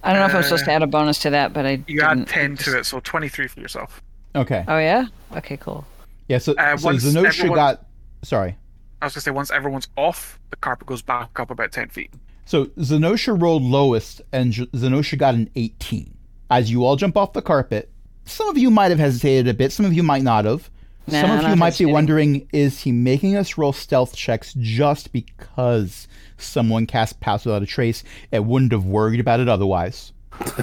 [0.04, 1.70] I don't know if I'm supposed Uh, to add a bonus to that, but I
[1.88, 2.20] You didn't.
[2.22, 4.00] add 10 to it, so 23 for yourself.
[4.36, 4.64] Okay.
[4.68, 5.06] Oh yeah.
[5.36, 5.84] Okay, cool.
[6.28, 6.38] Yeah.
[6.38, 7.86] So, Uh, so once Zenosha everyone- got.
[8.22, 8.56] Sorry.
[9.02, 11.88] I was going to say, once everyone's off, the carpet goes back up about 10
[11.90, 12.12] feet.
[12.44, 16.14] So Zenosha rolled lowest, and J- Zenosha got an 18.
[16.50, 17.90] As you all jump off the carpet,
[18.24, 20.70] some of you might have hesitated a bit, some of you might not have.
[21.08, 25.12] some Nah, of you might be wondering, is he making us roll stealth checks just
[25.12, 26.06] because
[26.38, 30.12] someone cast Pass Without a Trace and wouldn't have worried about it otherwise?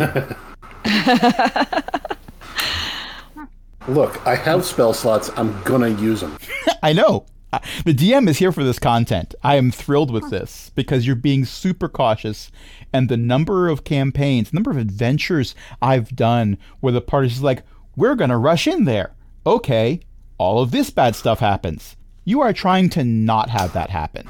[3.88, 5.30] Look, I have spell slots.
[5.36, 6.38] I'm gonna use them.
[6.84, 7.26] I know.
[7.86, 9.36] The DM is here for this content.
[9.44, 12.52] I am thrilled with this because you're being super cautious,
[12.92, 17.64] and the number of campaigns, number of adventures I've done where the party's like,
[17.96, 19.12] "We're gonna rush in there."
[19.46, 20.00] Okay,
[20.38, 21.96] all of this bad stuff happens.
[22.26, 24.28] You are trying to not have that happen.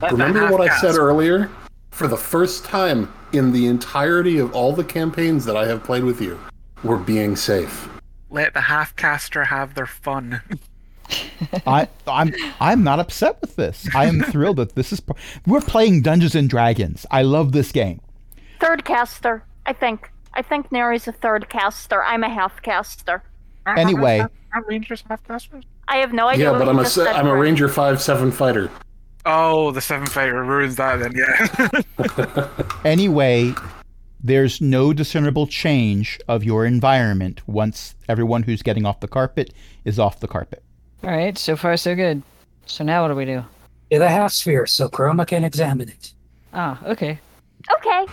[0.00, 1.50] Let Remember that what I said earlier?
[1.90, 6.04] For the first time in the entirety of all the campaigns that I have played
[6.04, 6.38] with you,
[6.84, 7.88] we're being safe.
[8.30, 10.42] Let the half caster have their fun.
[11.66, 13.88] I, I'm, I'm not upset with this.
[13.94, 15.02] I am thrilled that this is.
[15.46, 17.06] We're playing Dungeons and Dragons.
[17.10, 18.00] I love this game.
[18.60, 20.10] Third caster, I think.
[20.34, 22.02] I think Neri's a third caster.
[22.02, 23.22] I'm a half caster.
[23.66, 24.20] Anyway.
[24.20, 25.64] Are Rangers half casters?
[25.88, 28.70] I have no idea Yeah, but I'm a se- I'm a Ranger five seven fighter.
[29.26, 32.48] Oh, the seven fighter ruins that then, yeah.
[32.84, 33.52] Anyway,
[34.22, 39.52] there's no discernible change of your environment once everyone who's getting off the carpet
[39.84, 40.62] is off the carpet.
[41.04, 41.36] All right.
[41.38, 42.22] So far, so good.
[42.66, 43.44] So now what do we do?
[43.90, 46.12] To the half sphere, so Chroma can examine it.
[46.52, 47.18] Ah, okay.
[47.72, 48.06] Okay.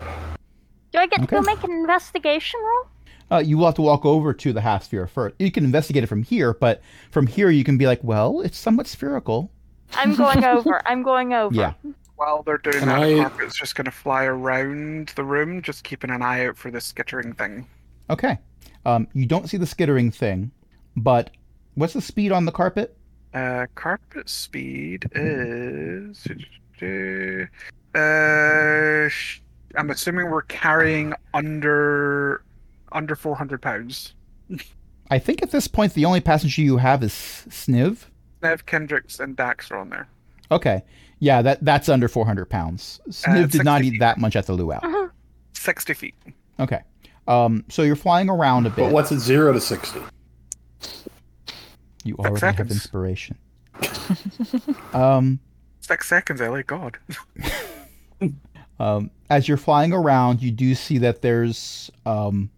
[0.00, 1.46] Do I get to go Okay.
[1.54, 2.86] make an investigation roll?
[3.30, 5.34] Uh, you will have to walk over to the half sphere first.
[5.38, 8.58] You can investigate it from here, but from here you can be like, well, it's
[8.58, 9.50] somewhat spherical.
[9.94, 10.82] I'm going over.
[10.86, 11.54] I'm going over.
[11.54, 11.72] Yeah.
[12.16, 15.62] While they're doing Can that, I- the carpet's just going to fly around the room,
[15.62, 17.66] just keeping an eye out for the skittering thing.
[18.10, 18.38] Okay.
[18.84, 20.50] Um, you don't see the skittering thing,
[20.96, 21.30] but
[21.74, 22.96] what's the speed on the carpet?
[23.32, 26.26] Uh, carpet speed is.
[27.94, 29.40] Uh, sh-
[29.76, 32.42] I'm assuming we're carrying under
[32.92, 34.14] under 400 pounds.
[35.10, 38.04] I think at this point the only passenger you have is Sniv.
[38.42, 40.08] Nev, Kendrix, and Dax are on there.
[40.50, 40.82] Okay.
[41.18, 43.00] Yeah, that that's under 400 pounds.
[43.08, 45.08] Sniv did not 60 eat that much at the luau.
[45.54, 46.14] 60 feet.
[46.60, 46.82] Okay.
[47.26, 48.76] Um, so you're flying around a bit.
[48.84, 50.00] But what's it zero to sixty?
[52.04, 53.38] You already have inspiration.
[54.92, 55.40] um,
[55.80, 56.98] Six seconds, I like God.
[58.78, 62.50] um, as you're flying around, you do see that there's um,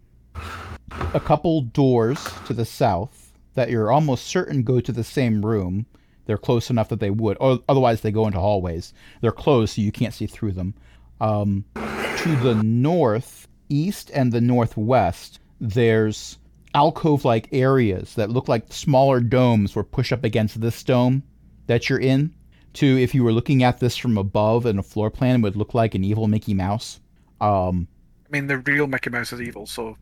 [1.13, 5.85] a couple doors to the south that you're almost certain go to the same room.
[6.25, 8.93] They're close enough that they would, or otherwise they go into hallways.
[9.21, 10.73] They're close, so you can't see through them.
[11.19, 16.37] Um, to the north, east, and the northwest, there's
[16.73, 21.23] alcove-like areas that look like smaller domes were pushed up against this dome
[21.67, 22.33] that you're in.
[22.73, 25.55] To if you were looking at this from above in a floor plan, it would
[25.55, 26.99] look like an evil Mickey Mouse.
[27.41, 27.87] Um,
[28.27, 29.97] I mean, the real Mickey Mouse is evil, so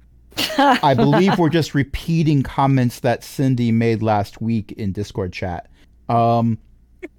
[0.58, 5.70] I believe we're just repeating comments that Cindy made last week in Discord chat.
[6.10, 6.58] Um,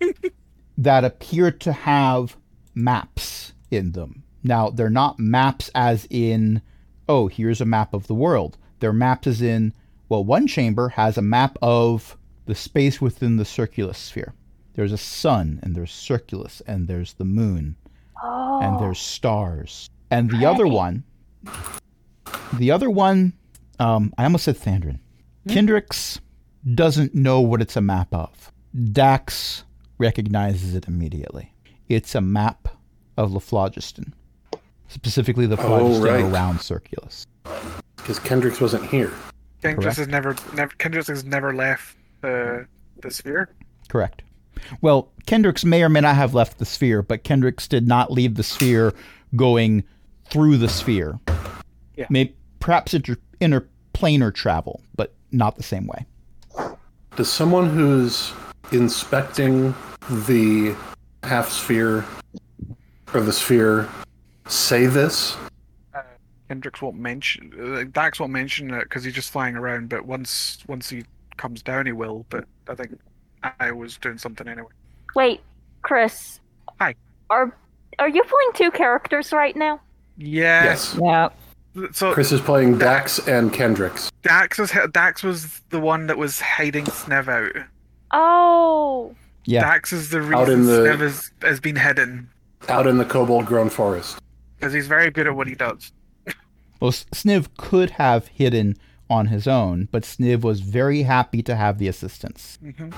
[0.79, 2.37] that appear to have
[2.75, 4.23] maps in them.
[4.43, 6.63] Now, they're not maps as in,
[7.09, 8.59] oh, here's a map of the world.
[8.81, 9.73] They're maps as in,
[10.09, 12.17] well, one chamber has a map of
[12.47, 14.35] the space within the circulus sphere.
[14.75, 17.77] There's a sun, and there's circulus, and there's the moon,
[18.23, 18.61] Oh.
[18.63, 19.89] and there's stars.
[20.11, 21.05] And the other one,
[22.55, 23.33] the other one,
[23.79, 25.01] um, I almost said Thandrin.
[25.49, 26.21] Kendrix
[26.75, 28.53] doesn't know what it's a map of.
[28.93, 29.65] Dax
[29.99, 31.53] recognizes it immediately.
[31.89, 32.69] It's a map
[33.17, 34.15] of Laphlogiston.
[34.89, 36.25] Specifically the Oh, phlogiston right.
[36.25, 37.27] around Circulus.
[37.97, 39.13] Because Kendrix wasn't here.
[39.63, 42.67] Kendrix has never, never Kendrix has never left the
[43.03, 43.51] the sphere.
[43.89, 44.23] Correct.
[44.81, 48.37] Well, Kendrix may or may not have left the sphere, but Kendrix did not leave
[48.37, 48.95] the sphere
[49.35, 49.85] going
[50.31, 51.19] through the sphere.
[51.97, 52.07] Yeah.
[52.11, 56.07] May perhaps inter, interplanar travel, but not the same way.
[57.17, 58.33] Does someone who's
[58.73, 59.75] inspecting
[60.09, 60.75] the
[61.23, 62.05] half sphere
[63.15, 63.89] or the sphere
[64.49, 65.37] say this?
[66.51, 67.53] Kendrix won't mention.
[67.61, 69.89] Uh, Dax won't mention it because he's just flying around.
[69.89, 71.05] But once once he
[71.37, 72.25] comes down, he will.
[72.31, 72.99] But I think
[73.61, 74.69] I was doing something anyway.
[75.17, 75.41] Wait,
[75.83, 76.39] Chris.
[76.81, 76.95] Hi.
[77.31, 77.53] Are
[77.99, 79.81] are you playing two characters right now?
[80.17, 80.65] Yeah.
[80.65, 80.97] Yes.
[81.03, 81.29] Yeah.
[81.93, 84.11] So Chris is playing Dax and Kendrix.
[84.23, 87.65] Dax was Dax was the one that was hiding Sniv out.
[88.13, 89.15] Oh.
[89.47, 89.63] Yeah.
[89.63, 92.31] Dax is the Out in reason the- Sniv has, has been hidden
[92.69, 94.19] out in the kobold grown forest.
[94.59, 95.93] Because he's very good at what he does.
[96.81, 98.77] Well, Sniv could have hidden
[99.09, 102.59] on his own, but Sniv was very happy to have the assistance.
[102.63, 102.91] hmm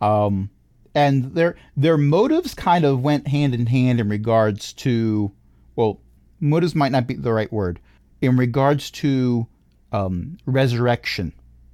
[0.00, 0.50] Um,
[0.94, 5.32] and their their motives kind of went hand in hand in regards to,
[5.74, 6.00] well,
[6.38, 7.80] motives might not be the right word,
[8.20, 9.46] in regards to
[9.92, 11.32] um, resurrection.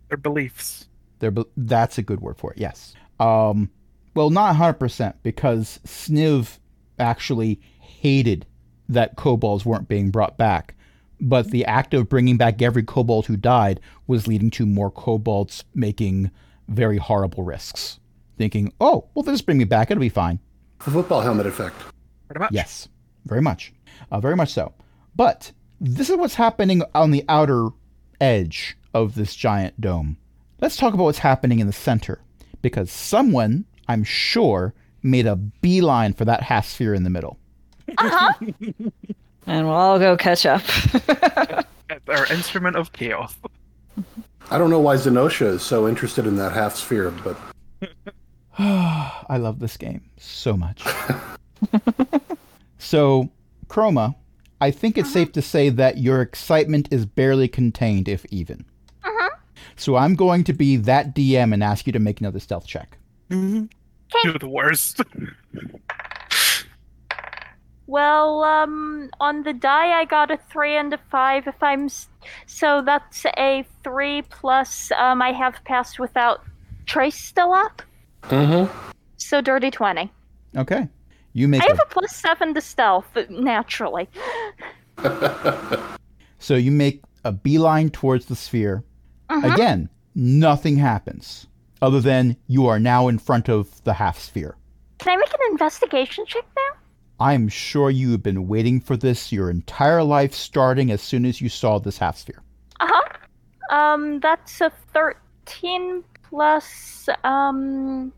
[0.08, 0.86] Their beliefs.
[1.18, 2.58] Their, be- that's a good word for it.
[2.58, 2.94] Yes.
[3.20, 3.70] Um,
[4.14, 6.58] well, not hundred percent because Sniv
[6.98, 8.46] actually hated
[8.92, 10.74] that kobolds weren't being brought back,
[11.20, 15.64] but the act of bringing back every kobold who died was leading to more kobolds
[15.74, 16.30] making
[16.68, 17.98] very horrible risks.
[18.38, 20.38] Thinking, oh, well, they'll just bring me back; it'll be fine.
[20.84, 21.76] The football helmet effect.
[22.26, 22.52] Pretty much.
[22.52, 22.88] Yes,
[23.26, 23.72] very much,
[24.10, 24.72] uh, very much so.
[25.14, 27.68] But this is what's happening on the outer
[28.20, 30.16] edge of this giant dome.
[30.60, 32.20] Let's talk about what's happening in the center,
[32.62, 37.38] because someone, I'm sure, made a beeline for that half sphere in the middle.
[37.98, 38.32] Uh-huh.
[39.46, 40.62] And we'll all go catch up.
[42.08, 43.34] Our instrument of chaos.
[44.50, 47.36] I don't know why Zenosha is so interested in that half sphere, but
[48.58, 50.84] I love this game so much.
[52.78, 53.30] so,
[53.68, 54.14] Chroma,
[54.60, 58.64] I think it's safe to say that your excitement is barely contained, if even.
[59.02, 59.30] Uh-huh.
[59.76, 62.98] So I'm going to be that DM and ask you to make another stealth check.
[63.30, 65.00] You're the worst.
[67.86, 71.46] Well, um, on the die I got a three and a five.
[71.46, 71.88] If I'm
[72.46, 74.90] so that's a three plus.
[74.92, 76.42] Um, I have passed without
[76.86, 77.82] trace still up.
[78.24, 78.72] mm-hmm.
[79.16, 80.10] So dirty twenty.
[80.56, 80.88] Okay.
[81.32, 84.08] You make I a, have a plus seven to stealth naturally.
[86.38, 88.84] so you make a beeline towards the sphere.
[89.30, 89.54] Mhm.
[89.54, 91.46] Again, nothing happens
[91.80, 94.56] other than you are now in front of the half sphere.
[94.98, 96.78] Can I make an investigation check now?
[97.22, 101.40] I'm sure you have been waiting for this your entire life starting as soon as
[101.40, 102.42] you saw this half sphere.
[102.80, 103.76] Uh huh.
[103.76, 107.08] Um, that's a thirteen plus.
[107.22, 108.12] Um,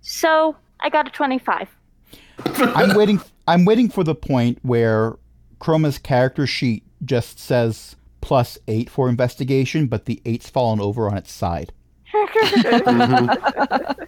[0.00, 1.68] so I got a twenty-five.
[2.44, 5.16] I'm waiting I'm waiting for the point where
[5.60, 11.16] Chroma's character sheet just says plus 8 for investigation, but the 8's fallen over on
[11.16, 11.72] its side.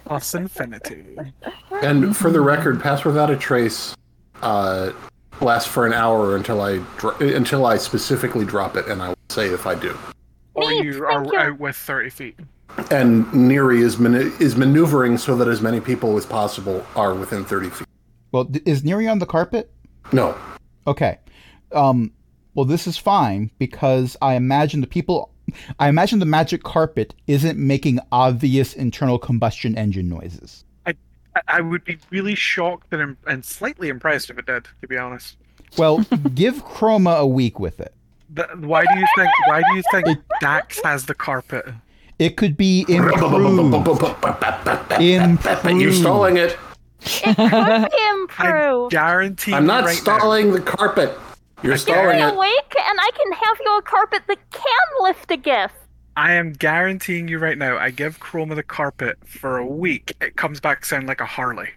[0.05, 1.17] Plus infinity.
[1.81, 3.95] And for the record, Pass Without a Trace
[4.41, 4.91] uh,
[5.41, 9.17] lasts for an hour until I dro- until I specifically drop it, and I will
[9.29, 9.97] say if I do.
[10.53, 11.37] Or you thank are you.
[11.37, 12.35] out with 30 feet.
[12.89, 17.43] And Neri is man- is maneuvering so that as many people as possible are within
[17.43, 17.87] thirty feet.
[18.31, 19.69] Well, is Neri on the carpet?
[20.13, 20.35] No,
[20.87, 21.19] Okay.
[21.73, 22.11] Um
[22.55, 25.31] well this is fine because I imagine the people
[25.79, 30.63] I imagine the magic carpet isn't making obvious internal combustion engine noises.
[31.35, 34.97] I, I would be really shocked and, and slightly impressed if it did, to be
[34.97, 35.37] honest.
[35.77, 35.99] Well,
[36.35, 37.93] give Chroma a week with it.
[38.35, 39.29] Th- why do you think?
[39.47, 41.65] Why do you think Dax has the carpet?
[42.19, 43.73] It could be improved.
[43.73, 44.13] Improved.
[45.81, 46.57] you're stalling it.
[47.01, 47.49] It could
[48.37, 49.53] I guarantee.
[49.53, 51.17] I'm not right now- stalling the carpet.
[51.63, 52.39] You're Give stalling me a it.
[52.39, 55.75] week, and I can have you a carpet that can lift a gift.
[56.17, 57.77] I am guaranteeing you right now.
[57.77, 60.13] I give Chroma the carpet for a week.
[60.21, 61.69] It comes back sounding like a Harley.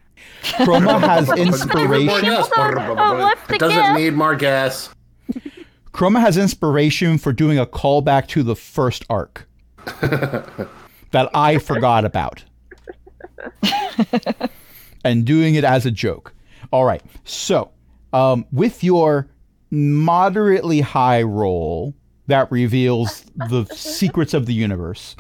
[0.43, 2.37] Chroma has inspiration.
[2.57, 4.91] Oh, lift the It doesn't need more gas.
[5.93, 9.47] Chroma has inspiration for doing a callback to the first arc
[9.85, 12.45] that I forgot about.
[15.05, 16.35] and doing it as a joke.
[16.73, 17.03] All right.
[17.25, 17.71] So,
[18.13, 19.29] um, with your
[19.71, 21.95] moderately high roll
[22.27, 25.15] that reveals the secrets of the universe,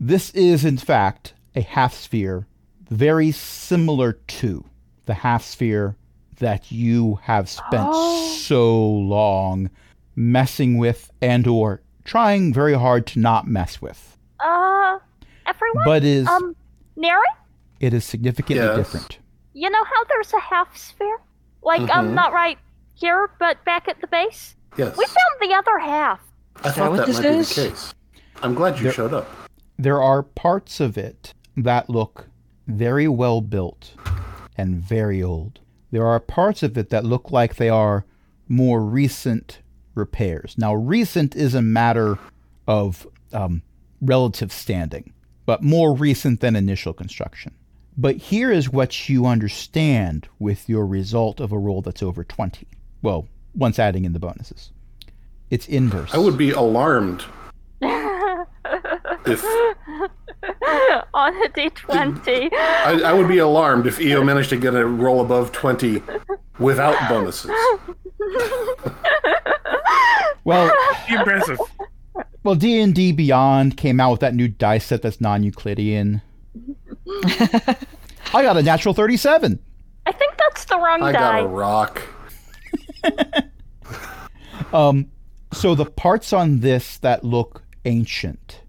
[0.00, 2.46] this is, in fact, a half sphere
[2.90, 4.64] very similar to
[5.06, 5.96] the half sphere
[6.38, 8.28] that you have spent Oh.
[8.38, 9.70] so long
[10.14, 14.16] messing with and or trying very hard to not mess with.
[14.40, 14.98] Uh,
[15.46, 15.84] everyone?
[15.84, 16.54] But is Um,
[16.96, 17.20] Neri?
[17.80, 18.76] it is significantly Yes.
[18.76, 19.18] different.
[19.52, 21.18] You know how there's a half sphere?
[21.62, 22.14] Like, um, Mhm.
[22.14, 22.58] not right
[22.94, 24.54] here, but back at the base?
[24.76, 24.96] Yes.
[24.96, 25.16] We found
[25.50, 26.20] the other half.
[26.64, 27.54] I thought what that might is?
[27.54, 27.94] be the case.
[28.42, 29.28] I'm glad you There- showed up.
[29.78, 32.28] There are parts of it that look
[32.66, 33.94] very well built
[34.56, 35.60] and very old.
[35.92, 38.04] There are parts of it that look like they are
[38.48, 39.60] more recent
[39.94, 40.54] repairs.
[40.58, 42.18] Now, recent is a matter
[42.66, 43.62] of um,
[44.00, 45.12] relative standing,
[45.46, 47.54] but more recent than initial construction.
[47.96, 52.66] But here is what you understand with your result of a roll that's over 20.
[53.02, 54.70] Well, once adding in the bonuses.
[55.50, 56.12] It's inverse.
[56.14, 57.24] I would be alarmed
[57.80, 59.42] if
[61.14, 62.52] On a d20.
[62.52, 66.02] I, I would be alarmed if EO managed to get a roll above twenty
[66.58, 67.50] without bonuses.
[70.44, 70.70] well,
[71.08, 71.58] impressive.
[72.42, 76.22] Well, D and D Beyond came out with that new dice set that's non-Euclidean.
[77.24, 79.58] I got a natural thirty-seven.
[80.06, 81.40] I think that's the wrong I die.
[81.40, 82.02] got a rock.
[84.72, 85.10] Um,
[85.52, 88.60] so the parts on this that look ancient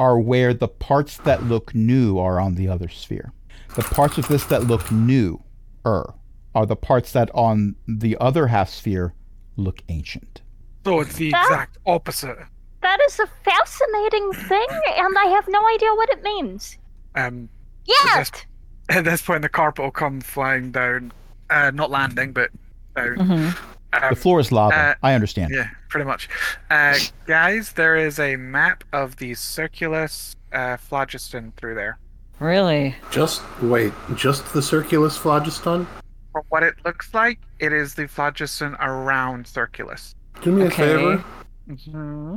[0.00, 3.32] are where the parts that look new are on the other sphere.
[3.76, 5.42] The parts of this that look new
[5.86, 6.14] er
[6.54, 9.14] are the parts that on the other half sphere
[9.56, 10.42] look ancient.
[10.84, 12.38] So it's the That- exact opposite.
[12.82, 14.66] That is a fascinating thing,
[14.98, 16.76] and I have no idea what it means.
[17.14, 17.48] Um,
[17.86, 18.44] Yet!
[18.90, 21.12] at this point, the carpet will come flying down,
[21.48, 22.50] uh, not landing, but
[22.94, 23.16] down.
[23.16, 23.58] Mhm.
[23.92, 24.74] The Um, floor is lava.
[24.76, 25.52] uh, I understand.
[25.54, 26.28] Yeah, pretty much.
[26.70, 31.98] Uh, guys, there is a map of the Circulus uh, phlogiston through there.
[32.40, 32.96] Really?
[33.12, 35.86] Just wait, just the Circulus phlogiston?
[36.32, 40.14] From what it looks like, it is the phlogiston around Circulus.
[40.42, 41.24] Do me a favor.
[41.70, 42.36] Mm-hmm.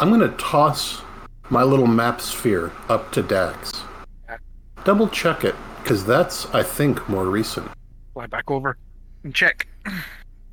[0.00, 1.02] I'm gonna toss
[1.50, 3.70] my little map sphere up to Dax.
[4.84, 7.70] Double check it, because that's, I think, more recent.
[8.14, 8.76] Fly back over
[9.22, 9.66] and check.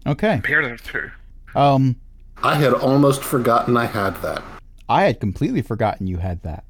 [0.05, 0.33] Okay.
[0.33, 1.09] Compare the two.
[1.55, 1.95] Um,
[2.43, 4.43] I had almost forgotten I had that.
[4.89, 6.63] I had completely forgotten you had that.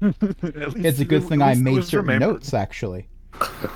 [0.00, 3.08] It's a good thing I made certain notes, actually.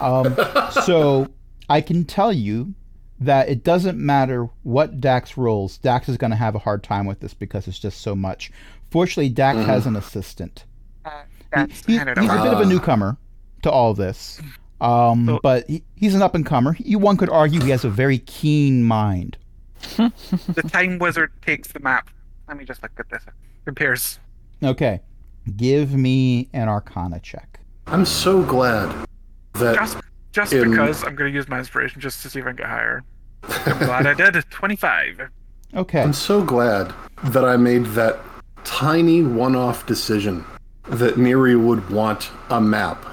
[0.00, 0.36] Um,
[0.84, 1.28] so
[1.68, 2.74] I can tell you
[3.20, 7.06] that it doesn't matter what Dax rolls, Dax is going to have a hard time
[7.06, 8.50] with this because it's just so much.
[8.90, 9.64] Fortunately, Dax Mhm.
[9.66, 10.64] has an assistant.
[11.04, 13.16] Uh, He- that's he- handed he's a bit of a newcomer
[13.62, 14.40] to all this,
[14.82, 16.76] um, So- but he, he's an up and comer.
[16.78, 19.36] You one could argue he has a very keen mind.
[19.96, 22.08] The time wizard takes the map.
[22.48, 23.24] Let me just look at this.
[23.64, 24.18] Compares.
[24.62, 25.00] Okay,
[25.56, 27.60] give me an Arcana check.
[27.86, 28.94] I'm so glad
[29.54, 29.96] that Just
[30.32, 32.56] just In- because I'm going to use my inspiration just to see if I can
[32.56, 33.02] get higher.
[33.42, 34.34] I'm glad I did.
[34.50, 35.28] 25.
[35.74, 36.92] Okay, I'm so glad
[37.24, 38.20] that I made that
[38.64, 40.44] tiny one-off decision
[40.88, 43.04] that Neri would want a map.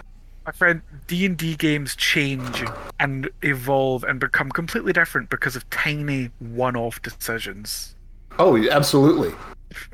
[0.46, 2.64] My friend, D&D games change
[3.00, 7.96] and evolve and become completely different because of tiny one-off decisions.
[8.38, 9.34] Oh, absolutely.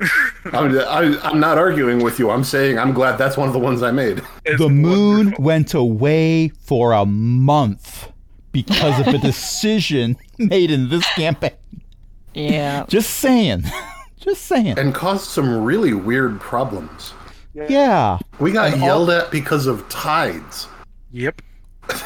[0.52, 2.30] I'm, I, I'm not arguing with you.
[2.30, 4.22] I'm saying I'm glad that's one of the ones I made.
[4.44, 5.44] It's the moon wonderful.
[5.44, 8.12] went away for a month
[8.52, 11.52] because of a decision made in this campaign.
[12.34, 12.84] Yeah.
[12.88, 13.64] Just saying.
[14.18, 14.78] Just saying.
[14.78, 17.14] And caused some really weird problems.
[17.54, 18.18] Yeah.
[18.38, 20.68] We got And all- yelled at because of tides.
[21.16, 21.40] Yep.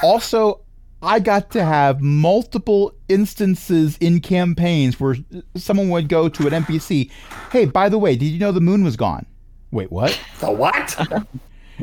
[0.03, 0.61] Also,
[1.03, 5.17] I got to have multiple instances in campaigns where
[5.57, 7.11] someone would go to an NPC,
[7.51, 9.27] hey, by the way, did you know the moon was gone?
[9.73, 10.19] Wait, what?
[10.41, 11.27] The what?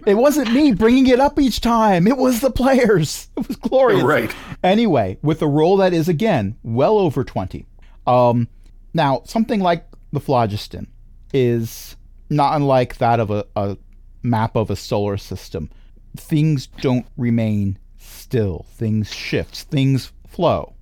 [0.05, 2.05] It wasn't me bringing it up each time.
[2.05, 3.30] It was the players.
[3.38, 4.03] It was glorious.
[4.03, 4.32] right.
[4.63, 7.65] Anyway, with a roll that is again well over 20.
[8.05, 8.47] Um,
[8.93, 10.86] now, something like the phlogiston
[11.34, 11.95] is
[12.30, 13.75] not unlike that of a, a
[14.21, 15.71] map of a solar system.
[16.18, 20.74] Things don't remain still, things shift, things flow.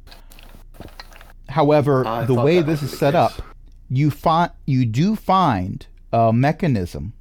[1.50, 3.20] However, I the way this is set case.
[3.40, 3.42] up,
[3.90, 7.14] you find you do find a mechanism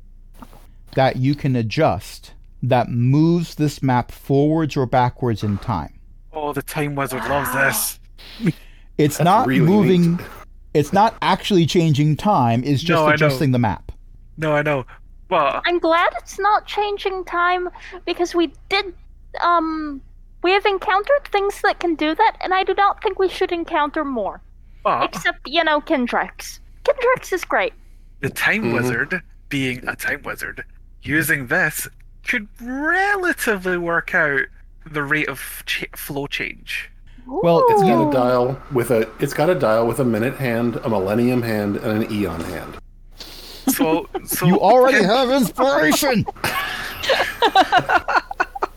[0.95, 5.93] that you can adjust that moves this map forwards or backwards in time.
[6.33, 8.01] Oh, the time wizard loves this.
[8.97, 10.17] It's That's not really moving.
[10.19, 10.27] neat.
[10.73, 12.63] It's not actually changing time.
[12.65, 13.91] It's just No, adjusting the map.
[14.37, 14.87] No, I know.
[15.35, 17.69] Well, I'm glad it's not changing time
[18.07, 18.95] because we did,
[19.43, 20.01] um,
[20.43, 23.53] we have encountered things that can do that, and I do not think we should
[23.53, 24.41] encounter more.
[24.85, 26.59] but Except, you know, Kendrix.
[26.85, 27.73] Kendrix is great.
[28.21, 28.75] the time Mhm.
[28.75, 30.65] wizard, being a time wizard,
[31.03, 31.89] using this
[32.27, 34.43] could relatively work out
[34.87, 36.91] the rate of ch- flow change.
[37.27, 39.09] Well, it's It's got a dial with a.
[39.19, 42.77] It's got a dial with a minute hand, a millennium hand, and an eon hand.
[43.69, 46.25] So, so You already Ken- have inspiration.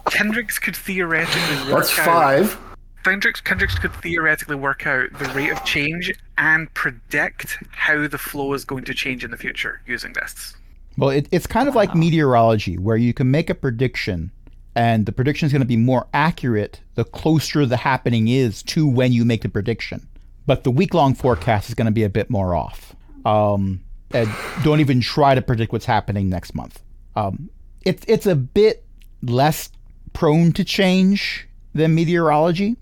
[0.05, 2.05] Kendrix could theoretically work That's out.
[2.05, 2.59] five.
[3.03, 8.53] Kendrix, Kendrix could theoretically work out the rate of change and predict how the flow
[8.53, 10.55] is going to change in the future using this.
[10.97, 14.31] Well, it, it's kind of like meteorology, where you can make a prediction,
[14.75, 18.87] and the prediction is going to be more accurate the closer the happening is to
[18.87, 20.07] when you make the prediction.
[20.45, 22.95] But the week long forecast is going to be a bit more off.
[23.25, 23.81] Um,
[24.11, 24.29] and
[24.63, 26.81] don't even try to predict what's happening next month.
[27.15, 27.49] Um,
[27.81, 28.85] it's it's a bit
[29.21, 29.69] less
[30.13, 32.75] prone to change than meteorology.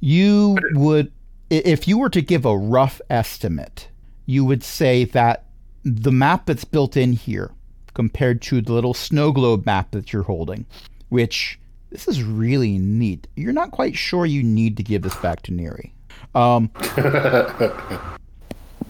[0.00, 1.12] You would,
[1.50, 3.88] if you were to give a rough estimate,
[4.26, 5.46] you would say that
[5.84, 7.50] the map that's built in here
[7.94, 10.66] compared to the little snow globe map that you're holding,
[11.08, 11.58] which
[11.90, 13.26] this is really neat.
[13.36, 15.94] You're not quite sure you need to give this back to Neri.
[16.34, 16.70] Um,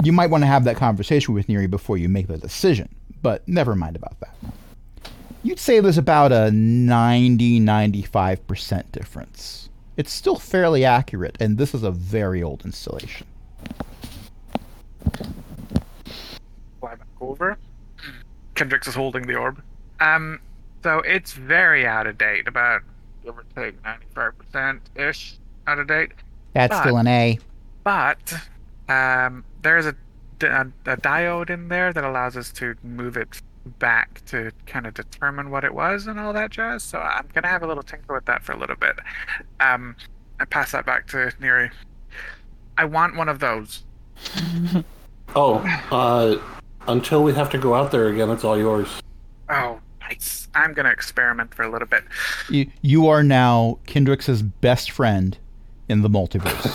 [0.03, 2.89] you might want to have that conversation with Neri before you make the decision,
[3.23, 4.35] but never mind about that.
[5.43, 9.69] You'd say there's about a 90 95% difference.
[9.97, 13.27] It's still fairly accurate, and this is a very old installation.
[16.81, 17.57] Fly back over.
[18.55, 19.63] Kendrix is holding the orb.
[20.01, 20.41] Um,
[20.83, 22.83] so it's very out of date, about
[23.25, 25.37] give or take ninety-five percent ish
[25.67, 26.13] out of date.
[26.53, 27.39] That's But- still an A.
[27.85, 28.35] But
[28.89, 29.95] um, there's a,
[30.43, 33.41] a, a diode in there that allows us to move it
[33.79, 36.83] back to kind of determine what it was and all that jazz.
[36.83, 38.97] So I'm gonna have a little tinker with that for a little bit.
[39.61, 39.97] Um,
[40.39, 41.71] and pass that back to Neri.
[42.79, 43.85] I want one of those.
[45.35, 45.57] Oh,
[45.91, 46.39] uh,
[46.89, 49.03] until we have to go out there again, it's all yours.
[49.51, 50.49] Oh, nice.
[50.55, 52.05] I'm gonna experiment for a little bit.
[52.49, 55.37] You, you are now Kendrix's best friend
[55.89, 56.73] in the multiverse.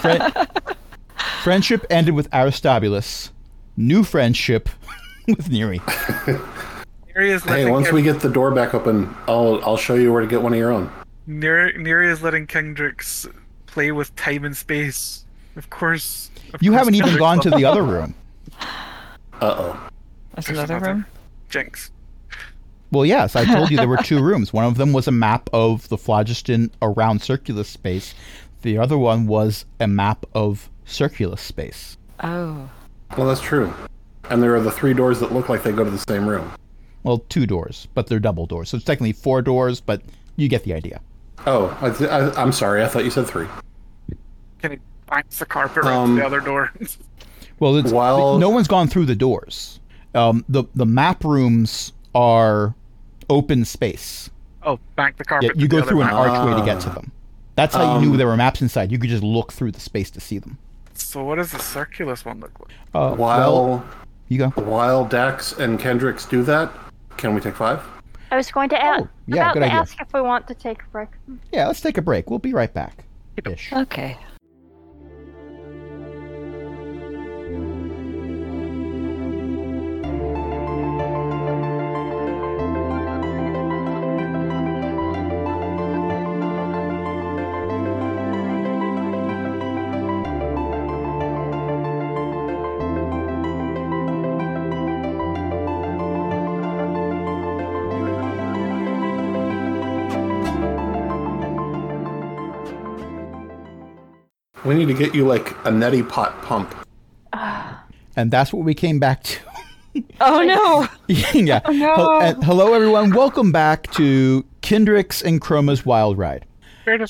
[0.00, 0.74] Fri-
[1.42, 3.30] friendship ended with Aristobulus.
[3.76, 4.68] New friendship
[5.28, 5.80] with Neri.
[7.14, 10.12] Neri is Hey, letting once we get the door back open, I'll I'll show you
[10.12, 10.92] where to get one of your own.
[11.26, 13.26] Neri, Neri is letting Kendrix
[13.66, 15.24] play with time and space.
[15.56, 16.30] Of course.
[16.52, 18.14] of You course haven't even Kendrix gone to the other room.
[18.60, 19.88] Uh oh.
[20.34, 21.06] That's There's another room.
[21.48, 21.90] Jinx.
[22.94, 24.52] Well, yes, I told you there were two rooms.
[24.52, 28.14] One of them was a map of the phlogiston around Circulus space.
[28.62, 31.96] The other one was a map of Circulus space.
[32.22, 32.70] Oh.
[33.18, 33.72] Well, that's true.
[34.30, 36.50] And there are the three doors that look like they go to the same room.
[37.02, 38.70] Well, two doors, but they're double doors.
[38.70, 40.00] So it's technically four doors, but
[40.36, 41.00] you get the idea.
[41.46, 42.82] Oh, I th- I, I'm sorry.
[42.82, 43.46] I thought you said three.
[44.62, 46.72] Can he bounce the carpet right Um, to the other door?
[47.60, 49.78] Well, it's, While- no one's gone through the doors.
[50.14, 52.74] Um, the the map rooms are
[53.30, 54.30] open space.
[54.62, 55.52] oh, back the carpet.
[55.54, 56.28] Yeah, you go through an one.
[56.30, 56.94] archway to get to Ah.
[56.94, 57.12] them.
[57.56, 58.90] That's how you knew Um, there were maps inside.
[58.90, 60.58] You could just look through the space to see them.
[60.94, 62.70] So what does the circulus one look like?
[62.94, 63.84] Uh, While well,
[64.28, 64.48] you go.
[64.62, 66.72] while Dax and Kendrix do that,
[67.16, 67.80] can we take five?
[68.30, 69.02] I was going to ask.
[69.04, 69.78] Oh, yeah, about good to idea.
[69.78, 71.08] ask if we want to take a break.
[71.52, 72.30] Yeah, let's take a break.
[72.30, 73.04] We'll be right back.
[73.44, 73.72] Ish.
[73.72, 74.16] Okay.
[104.94, 106.72] To get you like a neti pot pump.
[108.16, 109.40] And that's what we came back to.
[110.20, 110.86] Oh no.
[111.32, 111.60] yeah.
[111.64, 111.94] Oh, no.
[111.96, 113.12] Hel- uh, hello, everyone.
[113.12, 116.46] Welcome back to Kendrix and Chroma's Wild Ride.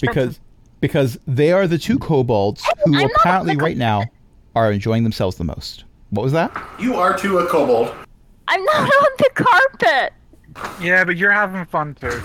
[0.00, 0.40] Because
[0.80, 4.04] because they are the two kobolds who I'm apparently right now
[4.54, 5.84] are enjoying themselves the most.
[6.08, 6.50] What was that?
[6.80, 7.94] You are too a kobold.
[8.48, 10.14] I'm not on the carpet.
[10.80, 12.18] Yeah, but you're having fun too.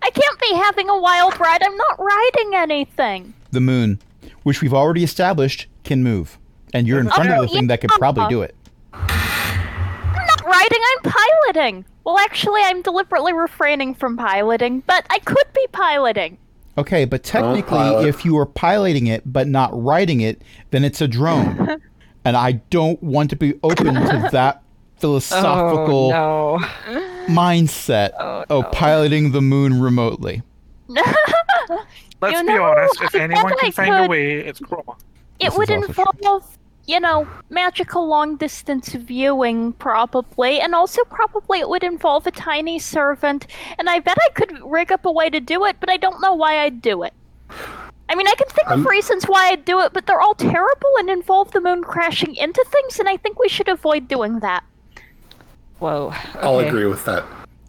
[0.00, 1.60] I can't be having a wild ride.
[1.60, 3.34] I'm not riding anything.
[3.50, 3.98] The moon,
[4.42, 6.38] which we've already established can move.
[6.74, 8.54] And you're in front of the thing that could probably do it.
[8.92, 9.06] I'm
[10.26, 10.78] not riding.
[10.96, 11.84] I'm piloting.
[12.04, 16.38] Well, actually, I'm deliberately refraining from piloting, but I could be piloting.
[16.78, 20.40] Okay, but technically, if you are piloting it but not riding it,
[20.70, 21.80] then it's a drone.
[22.24, 24.62] and I don't want to be open to that
[24.98, 27.26] philosophical Oh no.
[27.26, 30.42] mindset Oh, of piloting the moon remotely.
[32.22, 33.02] Let's You be know, honest.
[33.02, 34.96] If anyone can find a could- way, it's Chroma.
[35.40, 36.04] It This would is also true.
[36.18, 42.30] involve, you know, magical long distance viewing, probably, and also probably it would involve a
[42.30, 43.48] tiny servant.
[43.78, 46.20] And I bet I could rig up a way to do it, but I don't
[46.20, 47.12] know why I'd do it.
[48.08, 50.34] I mean, I can think I'm- of reasons why I'd do it, but they're all
[50.34, 54.38] terrible and involve the moon crashing into things, and I think we should avoid doing
[54.40, 54.62] that.
[55.80, 56.12] Whoa.
[56.40, 57.24] I'll agree with that.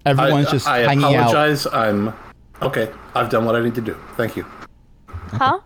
[0.05, 1.13] Everyone's I, just I hanging out.
[1.31, 1.65] apologize.
[1.71, 2.13] I'm
[2.63, 2.91] okay.
[3.15, 3.97] I've done what I need to do.
[4.17, 4.45] Thank you.
[5.31, 5.59] Huh?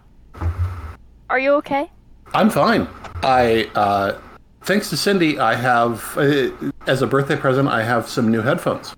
[1.29, 1.89] Are you okay?
[2.33, 2.87] I'm fine.
[3.23, 4.19] I, uh,
[4.61, 6.49] thanks to Cindy, I have, uh,
[6.87, 8.95] as a birthday present, I have some new headphones.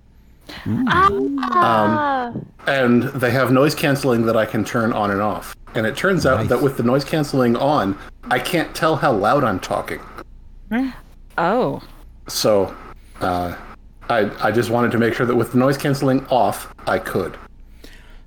[0.66, 2.32] Ah,
[2.66, 5.54] And they have noise canceling that I can turn on and off.
[5.74, 6.48] And it turns out Nice.
[6.48, 10.00] that with the noise canceling on, I can't tell how loud I'm talking.
[11.38, 11.80] Oh.
[12.28, 12.74] So,
[13.20, 13.54] uh,
[14.08, 17.38] I, I just wanted to make sure that with the noise canceling off, I could.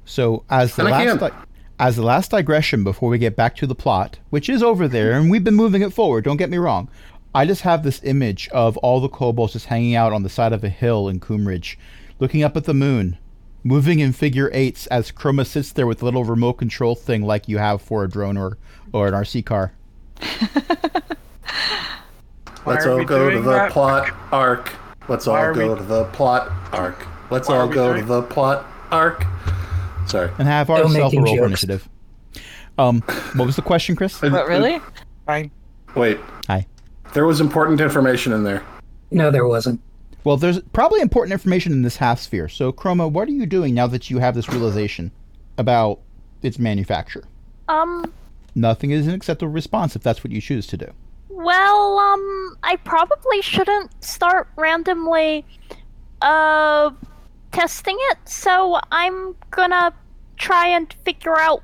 [0.05, 1.31] So as the And last di-
[1.79, 5.13] as the last digression before we get back to the plot, which is over there,
[5.13, 6.23] and we've been moving it forward.
[6.23, 6.89] Don't get me wrong.
[7.35, 10.53] I just have this image of all the kobolds just hanging out on the side
[10.53, 11.77] of a hill in Coomridge,
[12.19, 13.17] looking up at the moon,
[13.63, 17.47] moving in figure eights as Chroma sits there with a little remote control thing like
[17.47, 18.57] you have for a drone or
[18.91, 19.73] or an RC car.
[22.65, 23.71] Let's all go to the that?
[23.71, 24.71] plot arc.
[25.09, 27.05] Let's all go we- to the plot arc.
[27.29, 29.25] Let's Why are all we go to the plot arc.
[30.07, 30.29] Sorry.
[30.37, 31.47] and have our Still self making roll jokes.
[31.47, 31.89] initiative.
[32.77, 33.01] Um,
[33.35, 34.21] what was the question, Chris?
[34.21, 34.79] What, really?
[35.25, 35.51] Fine.
[35.95, 36.19] Wait.
[36.47, 36.65] Hi.
[37.13, 38.63] There was important information in there.
[39.11, 39.79] No, there wasn't.
[40.23, 42.49] Well, there's probably important information in this half sphere.
[42.49, 45.11] So, Chroma, what are you doing now that you have this realization
[45.57, 45.99] about
[46.41, 47.23] its manufacture?
[47.69, 48.11] um,
[48.55, 50.91] Nothing is an acceptable response if that's what you choose to do.
[51.29, 55.43] well, um, I probably shouldn't start randomly,
[56.21, 56.91] uh,
[57.53, 59.93] testing it, so I'm gonna
[60.37, 61.63] try and figure out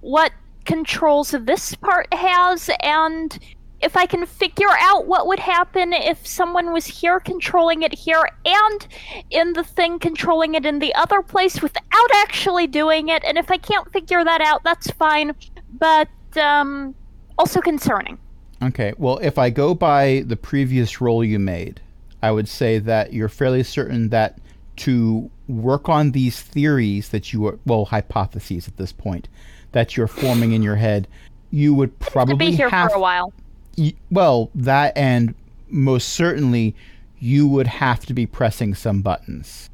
[0.00, 0.32] what
[0.64, 3.38] controls this part has and
[3.80, 8.28] if I can figure out what would happen if someone was here controlling it here
[8.44, 8.88] and
[9.30, 13.50] in the thing controlling it in the other place without actually doing it, and if
[13.50, 15.34] I can't figure that out, that's fine,
[15.78, 16.94] but um,
[17.38, 18.18] also concerning.
[18.62, 21.80] Okay, well, if I go by the previous roll you made,
[22.22, 24.40] I would say that you're fairly certain that
[24.78, 29.28] to work on these theories that you are, well, hypotheses at this point,
[29.72, 31.06] that you're forming in your head,
[31.50, 33.32] you would To probably be here have for a while.
[33.78, 35.34] y- well, that and
[35.68, 36.74] most certainly
[37.18, 39.70] you would have to be pressing some buttons.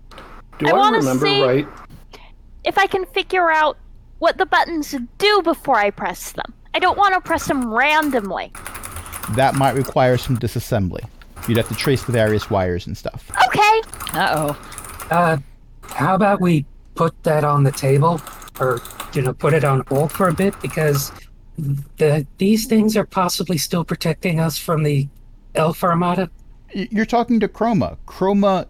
[0.58, 1.66] Do I I, wanna remember see- right?
[2.64, 3.76] If I can figure out
[4.20, 6.52] what the buttons do before I press them.
[6.74, 8.52] I don't want to press them randomly.
[9.32, 11.00] That might require some disassembly.
[11.48, 13.30] You'd have to trace the various wires and stuff.
[13.48, 13.82] Okay.
[14.16, 14.81] Uh oh.
[15.10, 15.38] Uh,
[15.82, 18.20] how about we put that on the table,
[18.60, 18.80] or
[19.14, 21.12] you know, put it on hold for a bit because
[21.96, 25.08] the these things are possibly still protecting us from the
[25.54, 26.30] Elf Armada.
[26.72, 27.98] You're talking to Chroma.
[28.06, 28.66] Chroma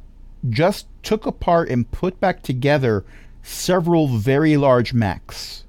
[0.50, 3.04] just took apart and put back together
[3.42, 5.64] several very large mechs.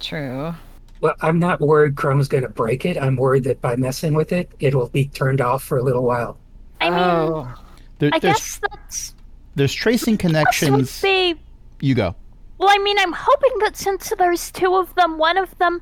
[0.00, 0.54] True.
[1.00, 2.98] Well, I'm not worried Chroma's going to break it.
[2.98, 6.02] I'm worried that by messing with it, it will be turned off for a little
[6.02, 6.36] while.
[6.80, 7.54] I mean, oh.
[7.98, 9.14] There, I guess that's
[9.58, 11.02] there's tracing connections.
[11.02, 11.34] be.
[11.80, 12.14] You go.
[12.58, 15.80] Well, I mean, I'm hoping that since there's two of them, one of them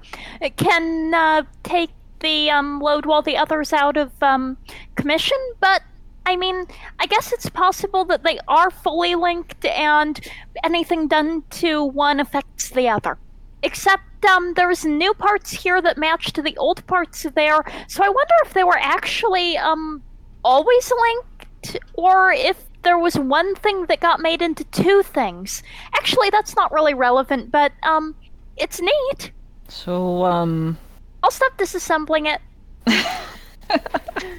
[0.57, 4.59] can uh, take the um, load while the other's out of um,
[4.95, 5.39] commission.
[5.61, 5.83] But
[6.27, 6.66] I mean,
[6.99, 10.20] I guess it's possible that they are fully linked, and
[10.64, 13.16] anything done to one affects the other.
[13.62, 18.09] Except um, there's new parts here that match to the old parts there, so I
[18.09, 20.03] wonder if they were actually um,
[20.45, 25.62] always linked, or if there was one thing that got made into two things.
[25.93, 28.14] Actually, that's not really relevant, but um,
[28.57, 29.32] it's neat.
[29.68, 30.78] So, um.
[31.22, 32.41] I'll stop disassembling it.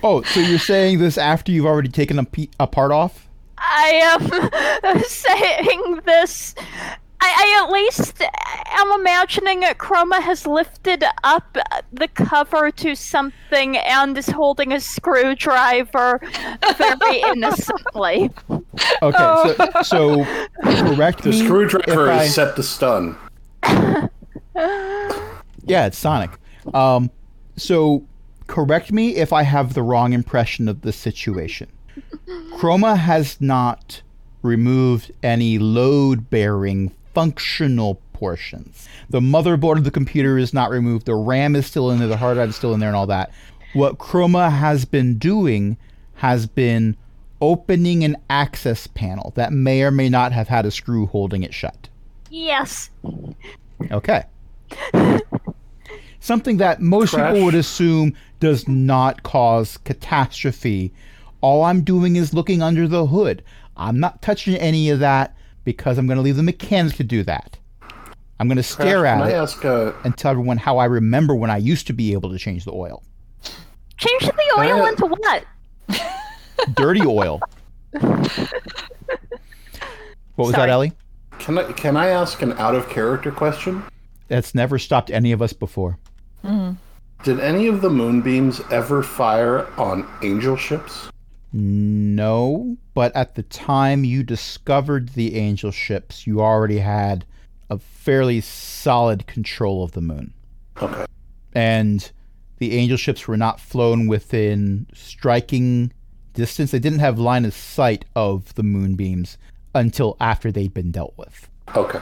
[0.04, 3.28] Oh, so you're saying this after you've already taken a, pe- a part off?
[3.58, 4.18] I
[4.84, 6.56] am saying this.
[7.20, 8.22] I, I at least
[8.70, 11.58] am imagining that Chroma has lifted up
[11.92, 16.20] the cover to something and is holding a screwdriver
[16.78, 18.30] very innocently.
[19.02, 20.26] Okay, so, so
[20.64, 23.18] correct The me screwdriver if I- is set to stun.
[25.66, 26.32] Yeah, it's Sonic.
[26.74, 27.12] Um,
[27.58, 28.06] so
[28.48, 31.68] correct me if I have the wrong impression of the situation.
[32.54, 34.02] Chroma has not
[34.44, 38.88] removed any load bearing functional portions.
[39.10, 42.16] The motherboard of the computer is not removed, the RAM is still in there, the
[42.16, 43.32] hard drive is still in there, and all that.
[43.74, 45.78] What Chroma has been doing
[46.14, 46.96] has been
[47.42, 51.56] opening an access panel that may or may not have had a screw holding it
[51.56, 51.90] shut.
[52.30, 52.92] Yes.
[53.90, 54.24] Okay.
[56.20, 57.34] Something that most Crash.
[57.34, 60.94] people would assume does not cause catastrophe.
[61.42, 63.44] All I'm doing is looking under the hood.
[63.76, 65.34] I'm not touching any of that
[65.68, 67.58] because I'm going to leave the mechanics to do that.
[68.40, 69.66] I'm going to stare Can at I it ask?
[69.66, 72.64] Uh, and tell everyone how I remember when I used to be able to change
[72.64, 73.04] the oil.
[73.98, 75.44] Change the oil I- into what?
[76.74, 77.42] Dirty oil.
[77.92, 78.06] What
[80.38, 80.68] was Sorry.
[80.68, 80.94] that, Ellie?
[81.40, 83.84] can I can I ask an out of character question?
[84.30, 85.98] That's never stopped any of us before.
[87.24, 91.10] Did any of the moonbeams ever fire on angel ships?
[91.54, 97.26] No, but at the time you discovered the angel ships, you already had
[97.70, 100.34] a fairly solid control of the moon.
[100.82, 101.06] Okay.
[101.54, 102.12] And
[102.58, 105.92] the angel ships were not flown within striking
[106.34, 106.72] distance.
[106.72, 109.38] They didn't have line of sight of the moonbeams
[109.74, 111.50] until after they'd been dealt with.
[111.76, 112.00] Okay.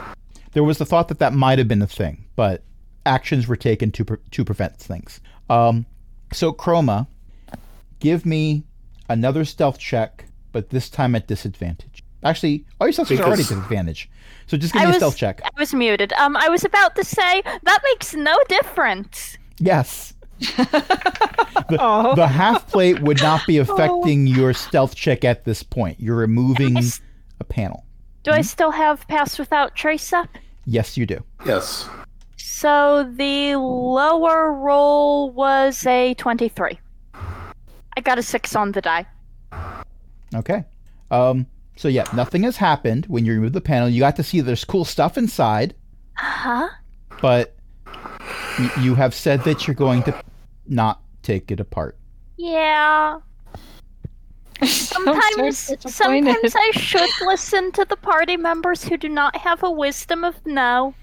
[0.53, 2.63] There was the thought that that might have been a thing, but
[3.05, 5.19] actions were taken to pre- to prevent things.
[5.49, 5.85] Um,
[6.31, 7.07] so Chroma,
[7.99, 8.63] give me
[9.09, 12.03] another stealth check, but this time at disadvantage.
[12.23, 14.09] Actually, all your stealth checks are already Because- disadvantage.
[14.47, 15.41] So just give I me a was- stealth check.
[15.43, 16.13] I was muted.
[16.13, 19.37] Um, I was about to say that makes no difference.
[19.59, 20.13] Yes.
[20.39, 25.99] the, the half plate would not be affecting your stealth check at this point.
[25.99, 27.01] You're removing Yes.
[27.39, 27.85] a panel.
[28.23, 30.29] Do I still have pass without trace up?
[30.65, 31.23] Yes, you do.
[31.45, 31.87] Yes.
[32.37, 36.79] So the lower roll was a 23.
[37.97, 39.05] I got a 6 on the die.
[40.33, 40.63] Okay.
[41.11, 41.45] Um.
[41.77, 43.89] So yeah, nothing has happened when you remove the panel.
[43.89, 45.75] You got to see there's cool stuff inside,
[46.17, 46.67] Uh Huh?
[47.21, 47.55] but
[48.57, 50.15] y- you have said that you're going to
[50.67, 51.97] not take it apart.
[52.37, 53.19] Yeah.
[54.63, 60.23] Sometimes, sometimes I should listen to the party members who do not have a wisdom
[60.23, 60.95] of no.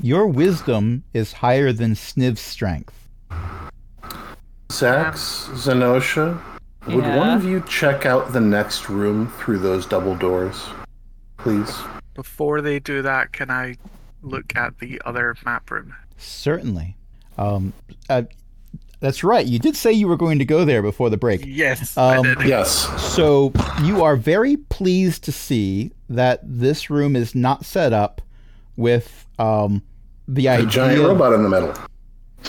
[0.00, 3.08] Your wisdom is higher than Sniv's strength.
[4.72, 6.40] Zax, Zenosha,
[6.86, 10.64] would one of you check out the next room through those double doors,
[11.36, 11.70] please?
[12.14, 13.76] Before they do that, can I
[14.22, 15.94] look at the other map room?
[16.16, 16.96] Certainly.
[17.36, 17.74] Um.
[18.08, 18.22] Uh,
[19.00, 19.44] that's right.
[19.44, 21.42] You did say you were going to go there before the break.
[21.44, 22.48] Yes, Um, I did.
[22.48, 22.70] Yes.
[23.12, 23.52] So
[23.82, 28.22] you are very pleased to see that this room is not set up
[28.76, 29.82] with um,
[30.28, 30.66] the A idea.
[30.66, 31.74] giant robot in the middle.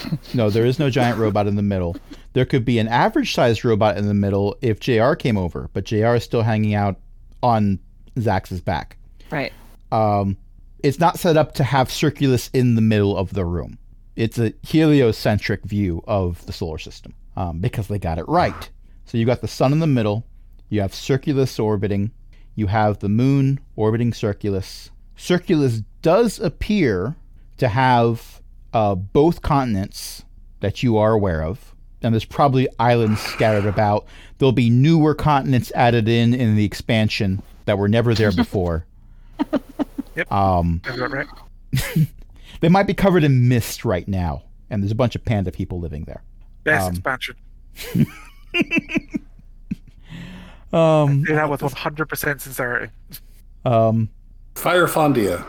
[0.33, 1.95] No, there is no giant robot in the middle.
[2.33, 5.13] There could be an average-sized robot in the middle if Jr.
[5.13, 6.15] came over, but Jr.
[6.15, 6.99] is still hanging out
[7.43, 7.79] on
[8.19, 8.97] Zax's back.
[9.29, 9.53] Right.
[9.91, 10.37] Um,
[10.81, 13.77] it's not set up to have Circulus in the middle of the room.
[14.15, 18.69] It's a heliocentric view of the solar system um, because they got it right.
[19.05, 20.25] So you've got the sun in the middle,
[20.69, 22.11] you have Circulus orbiting,
[22.55, 24.89] you have the moon orbiting Circulus.
[25.17, 27.15] Circulus does appear
[27.57, 28.41] to have
[28.73, 30.23] uh, both continents
[30.59, 34.05] that you are aware of, and there's probably islands scattered about.
[34.37, 38.85] There'll be newer continents added in in the expansion that were never there before.
[40.15, 40.31] Yep.
[40.31, 41.25] Um, I've got right.
[42.59, 45.79] they might be covered in mist right now, and there's a bunch of panda people
[45.79, 46.21] living there.
[46.63, 47.35] Best Um, expansion.
[50.71, 52.91] Um, Do that with 100% sincerity.
[53.65, 54.09] um,
[54.55, 55.45] Fire Fondia.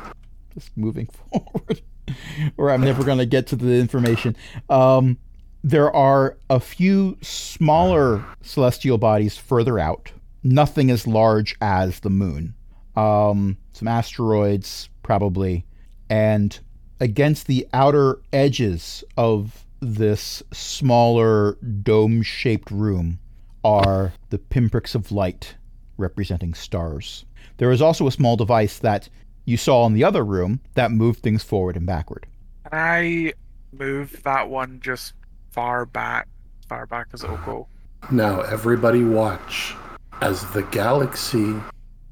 [0.55, 1.81] just moving forward,
[2.57, 4.37] or I'm never going to get to the information.
[4.69, 5.19] Um,
[5.63, 10.13] there are a few smaller celestial bodies further out.
[10.43, 12.55] Nothing as large as the moon.
[12.97, 15.65] Um, some asteroids, probably,
[16.11, 16.59] and
[17.01, 23.19] against the outer edges of this smaller dome-shaped room
[23.65, 25.57] are the pinpricks of light
[25.97, 27.25] representing stars.
[27.57, 29.09] There is also a small device that
[29.45, 32.26] you saw in the other room that moved things forward and backward.
[32.70, 33.32] Can I
[33.72, 35.14] move that one just
[35.51, 36.28] far back,
[36.68, 37.68] far back as it'll go?
[38.11, 39.74] Now, everybody watch
[40.20, 41.55] as the galaxy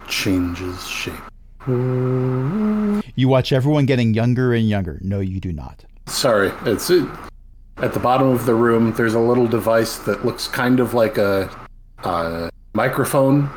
[0.08, 1.14] changes shape.
[1.66, 4.98] You watch everyone getting younger and younger.
[5.02, 5.84] No, you do not.
[6.06, 7.08] Sorry, it's it,
[7.76, 8.92] at the bottom of the room.
[8.94, 11.48] There's a little device that looks kind of like a,
[12.04, 13.48] a microphone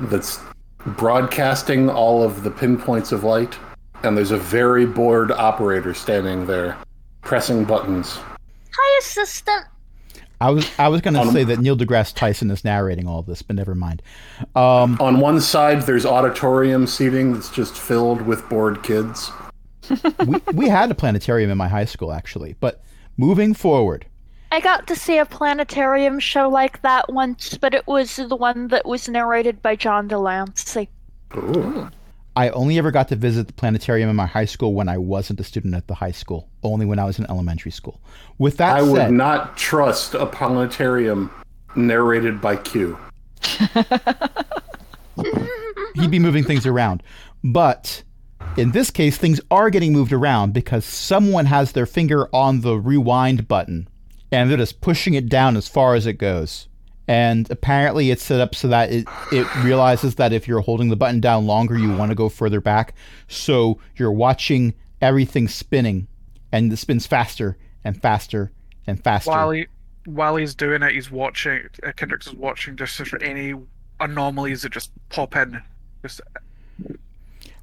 [0.00, 0.40] that's
[0.86, 3.56] broadcasting all of the pinpoints of light,
[4.02, 6.76] and there's a very bored operator standing there,
[7.22, 8.18] pressing buttons.
[8.72, 9.66] Hi, assistant.
[10.40, 13.40] I was I was going to say that Neil deGrasse Tyson is narrating all this,
[13.40, 14.02] but never mind.
[14.54, 19.30] Um, On one side, there's auditorium seating that's just filled with bored kids.
[20.26, 22.82] we we had a planetarium in my high school actually, but
[23.16, 24.06] moving forward,
[24.54, 28.68] I got to see a planetarium show like that once, but it was the one
[28.68, 30.88] that was narrated by John de Lancie.
[31.36, 31.90] Ooh.
[32.36, 35.40] I only ever got to visit the planetarium in my high school when I wasn't
[35.40, 36.48] a student at the high school.
[36.62, 38.00] Only when I was in elementary school.
[38.38, 41.32] With that I would not trust a planetarium
[41.74, 42.96] narrated by Q.
[45.96, 47.02] he'd be moving things around.
[47.42, 48.04] But
[48.56, 52.78] In this case, things are getting moved around because someone has their finger on the
[52.78, 53.88] rewind button
[54.34, 56.68] and they're just pushing it down as far as it goes.
[57.06, 60.96] And apparently, it's set up so that it, it realizes that if you're holding the
[60.96, 62.94] button down longer, you want to go further back.
[63.28, 66.08] So you're watching everything spinning,
[66.50, 68.52] and it spins faster and faster
[68.86, 69.30] and faster.
[69.30, 69.66] While he
[70.06, 71.68] while he's doing it, he's watching.
[71.82, 73.54] Uh, Kendrix is watching just for any
[74.00, 75.62] anomalies that just pop in.
[76.02, 76.22] Just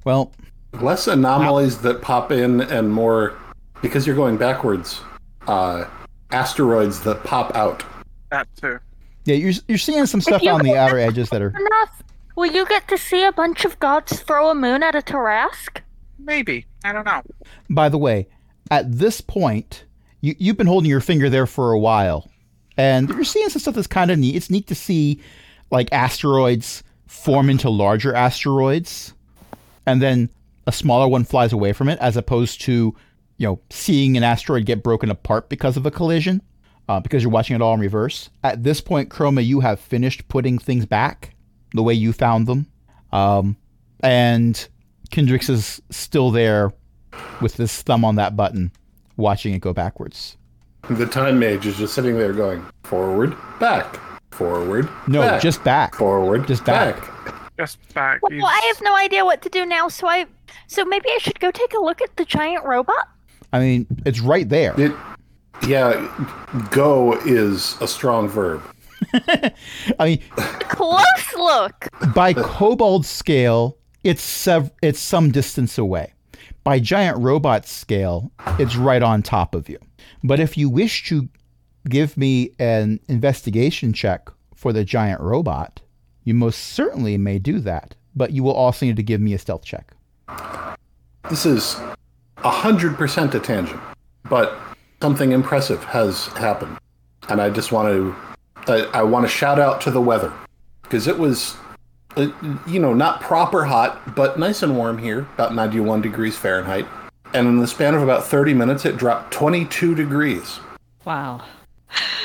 [0.04, 0.32] well,
[0.80, 3.34] Less anomalies that pop in and more
[3.82, 5.00] because you're going backwards.
[5.46, 5.84] Uh,
[6.32, 7.84] asteroids that pop out.
[8.30, 8.78] that too.
[9.24, 11.50] yeah, you're, you're seeing some stuff on the outer edges that are.
[11.50, 12.02] Enough.
[12.36, 15.80] Will you get to see a bunch of gods throw a moon at a Tarrasque?
[16.18, 17.22] Maybe I don't know.
[17.68, 18.26] By the way,
[18.70, 19.84] at this point,
[20.20, 22.30] you, you've been holding your finger there for a while,
[22.76, 24.34] and you're seeing some stuff that's kind of neat.
[24.34, 25.20] It's neat to see
[25.70, 29.12] like asteroids form into larger asteroids,
[29.84, 30.30] and then
[30.66, 32.94] a smaller one flies away from it, as opposed to
[33.42, 36.40] you know seeing an asteroid get broken apart because of a collision,
[36.88, 38.30] uh, because you're watching it all in reverse.
[38.44, 41.34] At this point, Chroma, you have finished putting things back
[41.74, 42.66] the way you found them,
[43.10, 43.56] um,
[44.00, 44.68] and
[45.10, 46.70] Kendrix is still there
[47.40, 48.70] with his thumb on that button,
[49.16, 50.36] watching it go backwards.
[50.88, 53.98] The time mage is just sitting there going forward, back,
[54.30, 54.88] forward.
[55.08, 55.96] No, back, just back.
[55.96, 56.96] forward, just back.
[57.58, 58.22] Just back.
[58.22, 60.26] Well, he's- I have no idea what to do now, so I
[60.68, 63.08] so maybe I should go take a look at the giant robot.
[63.52, 64.78] I mean, it's right there.
[64.80, 64.92] It,
[65.66, 66.08] yeah,
[66.70, 68.62] go is a strong verb.
[69.14, 69.52] I
[70.00, 71.88] mean, Close look.
[72.14, 76.14] by kobold scale, it's sev- it's some distance away.
[76.64, 79.78] By giant robot scale, it's right on top of you.
[80.22, 81.28] But if you wish to
[81.88, 85.80] give me an investigation check for the giant robot,
[86.24, 87.96] you most certainly may do that.
[88.14, 89.92] But you will also need to give me a stealth check.
[91.28, 91.76] This is
[92.44, 93.80] a hundred percent a tangent,
[94.28, 94.58] but
[95.00, 96.78] something impressive has happened,
[97.28, 98.14] and I just want to,
[98.72, 100.32] I, I want to shout out to the weather
[100.82, 101.56] because it was,
[102.16, 102.28] uh,
[102.66, 106.86] you know, not proper hot, but nice and warm here, about ninety-one degrees Fahrenheit,
[107.34, 110.60] and in the span of about thirty minutes, it dropped twenty-two degrees.
[111.04, 111.42] Wow.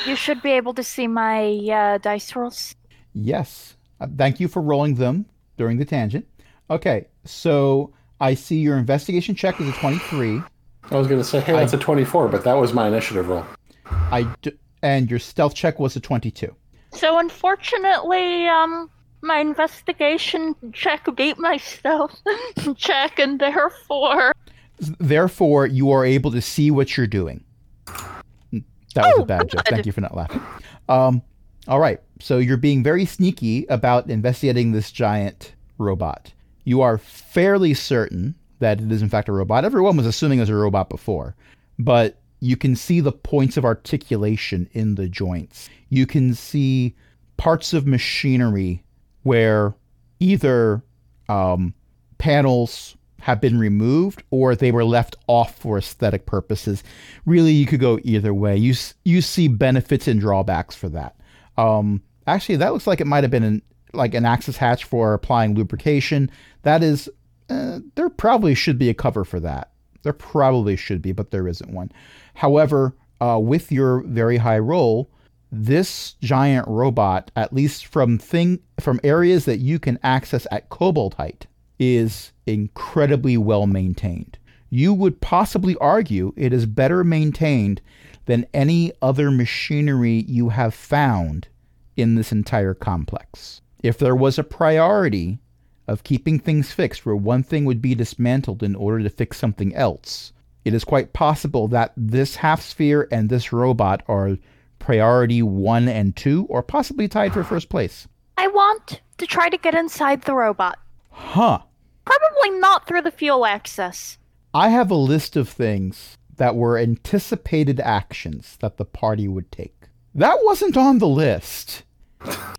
[0.06, 2.74] You should be able to see my uh, dice rolls.
[3.12, 3.76] Yes.
[4.00, 6.26] Uh, thank you for rolling them during the tangent.
[6.70, 10.42] Okay, so I see your investigation check is a 23.
[10.90, 13.44] I was going to say, hey, that's a twenty-four, but that was my initiative roll.
[13.90, 14.52] I d-
[14.82, 16.54] and your stealth check was a 22.
[16.92, 18.88] So unfortunately, um,
[19.20, 22.18] my investigation check beat my stealth
[22.76, 24.32] check, and therefore,
[24.80, 27.42] Therefore, you are able to see what you're doing.
[27.86, 28.62] That
[28.96, 29.62] was Oh, a bad joke.
[29.68, 30.40] Thank you for not laughing.
[30.88, 31.20] Um,
[31.66, 32.00] all right.
[32.20, 36.32] So you're being very sneaky about investigating this giant robot.
[36.68, 39.64] You are fairly certain that it is in fact a robot.
[39.64, 41.34] Everyone was assuming it was a robot before,
[41.78, 45.70] but you can see the points of articulation in the joints.
[45.88, 46.94] You can see
[47.38, 48.84] parts of machinery
[49.22, 49.74] where
[50.20, 50.82] either
[51.30, 51.72] um,
[52.18, 56.84] panels have been removed or they were left off for aesthetic purposes.
[57.24, 58.58] Really, you could go either way.
[58.58, 58.74] You
[59.06, 61.16] you see benefits and drawbacks for that.
[61.56, 63.62] Um, actually, that looks like it might have been an,
[63.92, 66.30] like an access hatch for applying lubrication.
[66.62, 67.08] That is,
[67.48, 69.70] uh, there probably should be a cover for that.
[70.02, 71.90] There probably should be, but there isn't one.
[72.34, 75.10] However, uh, with your very high roll,
[75.50, 81.14] this giant robot, at least from thing from areas that you can access at kobold
[81.14, 81.46] height,
[81.78, 84.38] is incredibly well maintained.
[84.70, 87.80] You would possibly argue it is better maintained
[88.26, 91.48] than any other machinery you have found
[91.96, 93.62] in this entire complex.
[93.82, 95.38] If there was a priority
[95.86, 99.74] of keeping things fixed where one thing would be dismantled in order to fix something
[99.74, 100.32] else,
[100.64, 104.36] it is quite possible that this half sphere and this robot are
[104.78, 108.06] priority one and two, or possibly tied for first place.
[108.36, 110.78] I want to try to get inside the robot.
[111.10, 111.60] Huh.
[112.04, 114.18] Probably not through the fuel access.
[114.54, 119.88] I have a list of things that were anticipated actions that the party would take.
[120.14, 121.82] That wasn't on the list.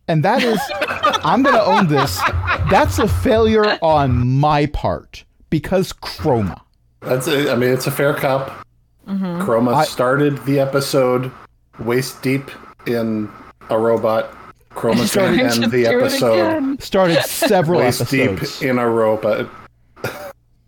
[0.07, 0.59] And that is,
[1.23, 2.17] I'm going to own this.
[2.71, 6.59] That's a failure on my part because Chroma.
[7.01, 8.65] That's a, I mean, it's a fair cop.
[9.07, 11.31] Chroma I- started the episode
[11.79, 12.49] waist deep
[12.87, 13.29] in
[13.69, 14.35] a robot.
[14.71, 16.81] Chroma going to end the episode.
[16.81, 18.59] Started several waist episodes.
[18.59, 19.49] deep in a robot.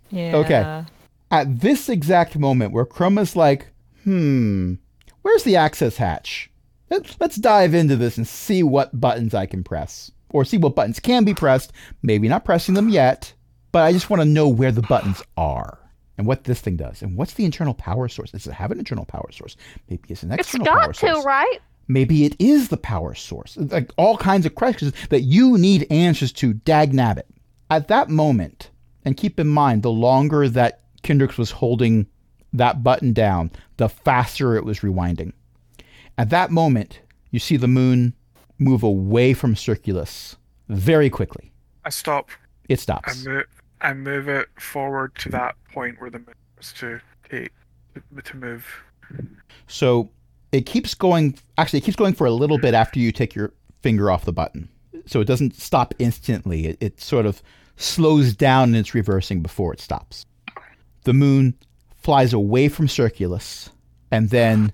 [0.09, 0.35] Yeah.
[0.35, 0.85] Okay.
[1.31, 3.67] At this exact moment where Chroma's like,
[4.03, 4.73] hmm,
[5.21, 6.50] where's the access hatch?
[6.91, 10.11] Let- Let's dive into this and see what buttons I can press.
[10.29, 11.73] Or see what buttons can be pressed,
[12.03, 13.33] maybe not pressing them yet.
[13.73, 15.79] but I just want to know where the buttons are
[16.17, 18.31] and what this thing does and what's the internal power source.
[18.31, 19.55] Does it have an internal power source?
[19.89, 21.25] Maybe it's an external power It's got to, source.
[21.25, 21.59] right?
[21.87, 23.55] Maybe it is the power source.
[23.57, 26.53] Like all kinds of questions that you need answers to.
[26.53, 27.23] Dag nabbit.
[27.69, 28.71] At that moment,
[29.05, 32.07] and keep in mind, the longer that Kendrix was holding
[32.53, 35.31] that button down, the faster it was rewinding.
[36.21, 36.99] At that moment,
[37.31, 38.13] you see the moon
[38.59, 40.35] move away from Circulus
[40.69, 41.51] very quickly.
[41.83, 42.29] I stop.
[42.69, 43.25] It I stops.
[43.25, 43.45] move.
[43.81, 47.49] I move it forward to that point where the moon was to take
[48.23, 48.67] to move.
[49.65, 50.11] So
[50.51, 51.39] it keeps going.
[51.57, 53.51] Actually, it keeps going for a little bit after you take your
[53.81, 54.69] finger off the button.
[55.07, 56.67] So it doesn't stop instantly.
[56.67, 57.41] It, it sort of
[57.77, 60.27] slows down and it's reversing before it stops.
[61.03, 61.55] The moon
[61.97, 63.71] flies away from Circulus
[64.11, 64.71] and then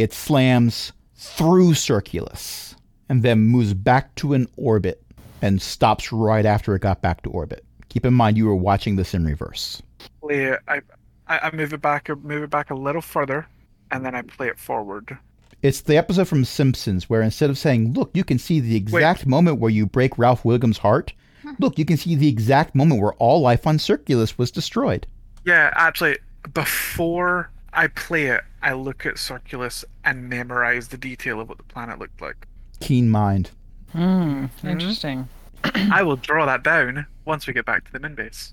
[0.00, 2.76] it slams through Circulus
[3.08, 5.02] and then moves back to an orbit
[5.42, 7.64] and stops right after it got back to orbit.
[7.88, 9.82] Keep in mind you were watching this in reverse.
[10.20, 10.60] Play it.
[10.68, 10.80] I,
[11.26, 12.08] I I move it back.
[12.08, 13.46] Move it back a little further,
[13.90, 15.16] and then I play it forward.
[15.62, 19.26] It's the episode from Simpsons where instead of saying, "Look, you can see the exact
[19.26, 21.12] moment where you break Ralph Wiggum's heart,"
[21.58, 25.06] look, you can see the exact moment where all life on Circulus was destroyed.
[25.44, 26.18] Yeah, actually,
[26.52, 31.64] before I play it, I look at Circulus and memorize the detail of what the
[31.64, 32.48] planet looked like.
[32.80, 33.52] Keen mind.
[33.92, 34.46] Hmm.
[34.64, 35.28] Interesting.
[35.64, 38.52] I will draw that down once we get back to the moon base.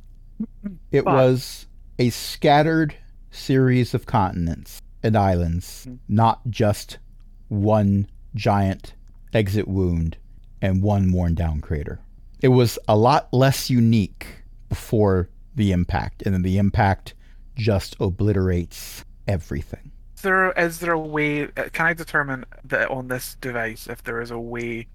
[0.91, 1.65] It But- was
[1.97, 2.95] a scattered
[3.31, 6.99] series of continents and islands, not just
[7.47, 8.93] one giant
[9.33, 10.17] exit wound
[10.61, 11.99] and one worn down crater.
[12.43, 14.27] It was a lot less unique
[14.69, 17.15] before the impact, and then the impact
[17.55, 19.91] just obliterates everything.
[20.15, 21.43] Is there is there a way?
[21.43, 24.87] uh, Can I determine that on this device if there is a way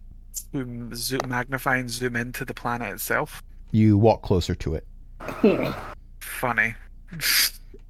[0.52, 3.42] to zoom, magnify and zoom into the planet itself?
[3.70, 4.86] You walk closer to it.
[6.20, 6.74] Funny.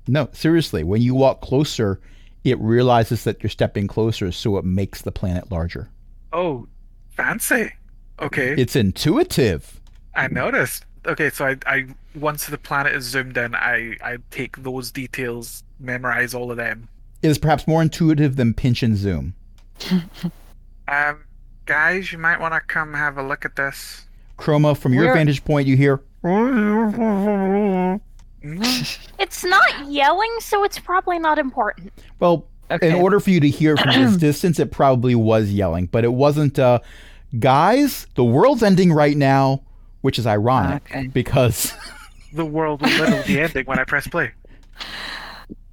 [0.09, 2.01] No, seriously, when you walk closer,
[2.43, 5.89] it realizes that you're stepping closer, so it makes the planet larger.
[6.33, 6.67] Oh,
[7.11, 7.71] fancy.
[8.19, 9.81] Okay, It's intuitive.
[10.17, 10.85] I noticed.
[11.07, 11.87] Okay, so I, I
[12.17, 16.89] once the planet is zoomed in, I, I take those details, memorize all of them.
[17.23, 19.35] It is perhaps more intuitive than pinch and zoom.
[20.89, 21.21] Um,
[21.67, 24.07] guys, you might want to come have a look at this.
[24.39, 26.01] Chroma, from your Where- vantage point, you hear
[28.43, 31.93] It's not yelling, so it's probably not important.
[32.19, 32.89] Well, Okay.
[32.91, 36.13] in order for you to hear from this distance, it probably was yelling, but it
[36.13, 36.59] wasn't.
[36.59, 36.81] Uh,
[37.39, 39.63] Guys, the world's ending right now,
[40.01, 41.07] which is ironic Okay.
[41.07, 41.73] because
[42.33, 44.33] The world will literally be ending when I press play.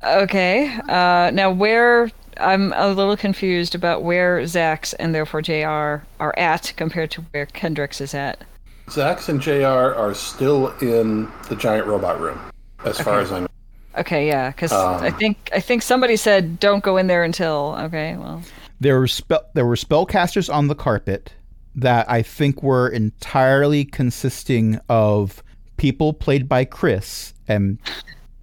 [0.03, 0.67] Okay.
[0.87, 2.09] Uh, now, where
[2.39, 7.45] I'm a little confused about where Zax and therefore JR are at compared to where
[7.47, 8.43] Kendrix is at.
[8.87, 12.39] Zax and JR are still in the giant robot room,
[12.85, 13.47] as far as I know.
[13.97, 15.01] Okay, yeah, because Um.
[15.01, 17.75] I think I think somebody said don't go in there until.
[17.79, 18.41] Okay, well,
[18.79, 21.33] there were spell there were spellcasters on the carpet
[21.75, 25.43] that I think were entirely consisting of
[25.77, 27.77] people played by Chris and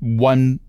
[0.00, 0.60] one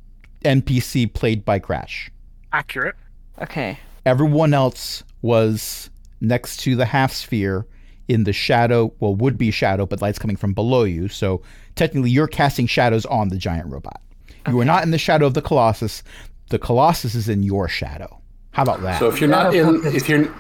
[0.46, 2.10] NPC played by Crash.
[2.54, 2.96] Accurate.
[3.42, 5.90] okay, Everyone else was
[6.22, 7.66] next to the half sphere
[8.08, 11.08] in the shadow, well, would be shadow, but light's coming from below you.
[11.08, 11.42] So
[11.76, 14.00] technically, you're casting shadows on the giant robot.
[14.48, 16.04] You are not in the shadow of the Colossus.
[16.50, 18.22] The Colossus is in your shadow.
[18.52, 19.00] How about that?
[19.00, 20.32] So if you're not in, if you're,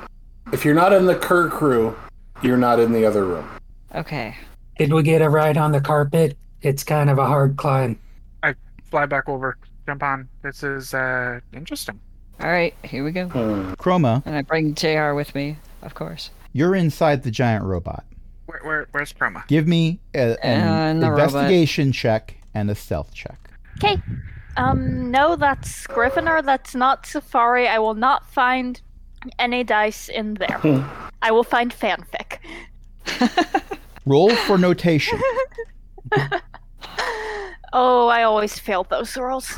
[0.54, 1.98] if you're not in the Kerr crew,
[2.44, 3.50] you're not in the other room.
[3.96, 4.36] okay.
[4.78, 6.38] Did we get a ride on the carpet?
[6.62, 7.98] It's kind of a hard climb.
[8.44, 8.54] I
[8.92, 9.58] fly back over.
[9.86, 10.28] Jump on.
[10.42, 12.00] This is uh interesting.
[12.42, 13.28] All right, here we go.
[13.30, 13.74] Hmm.
[13.74, 16.32] Chroma, And I bring JR with me, of course.
[16.54, 18.04] you're inside the giant robot.
[18.48, 19.48] Where, where where's Chroma?
[19.48, 21.26] Give me a, an And the robot.
[21.28, 23.38] investigation check and a stealth check.
[23.78, 24.02] Okay.
[24.58, 26.42] Um, no, that's Scrivener.
[26.42, 27.68] That's not Safari.
[27.68, 28.80] I will not find
[29.40, 30.60] any dice in there.
[31.22, 32.38] I will find fanfic.
[34.06, 35.20] Roll for notation.
[37.78, 39.54] Oh, I always fail those rolls.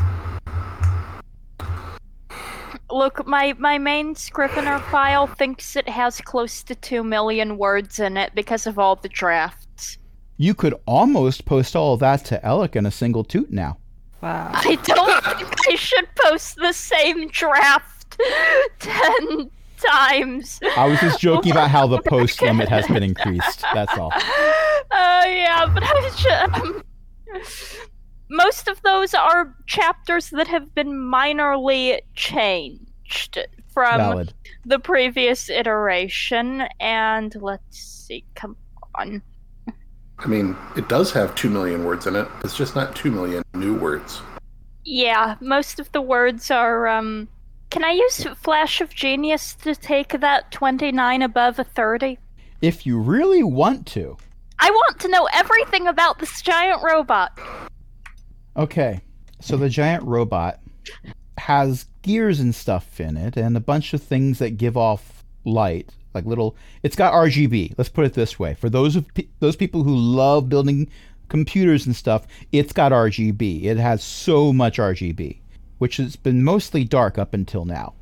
[2.90, 8.18] Look, my, my main Scrivener file thinks it has close to 2 million words in
[8.18, 10.00] it because of all the drafts.
[10.38, 13.78] You could almost post all of that to Alec in a single toot now.
[14.24, 14.50] Wow.
[14.52, 18.18] I don't think I should post the same draft
[18.80, 20.60] 10 times.
[20.76, 23.64] I was just joking about how the post limit has been increased.
[23.76, 24.12] That's all.
[24.12, 24.22] Uh,
[24.90, 26.64] yeah, but I should.
[26.64, 26.84] Um,
[28.30, 33.40] most of those are chapters that have been minorly changed
[33.70, 34.34] from Valid.
[34.66, 36.64] the previous iteration.
[36.80, 38.58] And let's see, come
[38.96, 39.22] on.
[40.20, 42.28] I mean, it does have 2 million words in it.
[42.44, 44.22] It's just not 2 million new words.
[44.84, 46.88] Yeah, most of the words are.
[46.88, 47.28] Um,
[47.70, 52.18] can I use Flash of Genius to take that 29 above a 30?
[52.62, 54.18] If you really want to.
[54.60, 57.38] I want to know everything about this giant robot.
[58.58, 59.02] Okay,
[59.40, 60.60] so the giant robot
[61.38, 65.92] has gears and stuff in it, and a bunch of things that give off light,
[66.16, 66.56] like little.
[66.82, 67.76] It's got RGB.
[67.78, 69.06] Let's put it this way: for those of
[69.40, 70.90] those people who love building
[71.30, 73.66] computers and stuff, it's got RGB.
[73.66, 75.38] It has so much RGB,
[75.78, 77.94] which has been mostly dark up until now.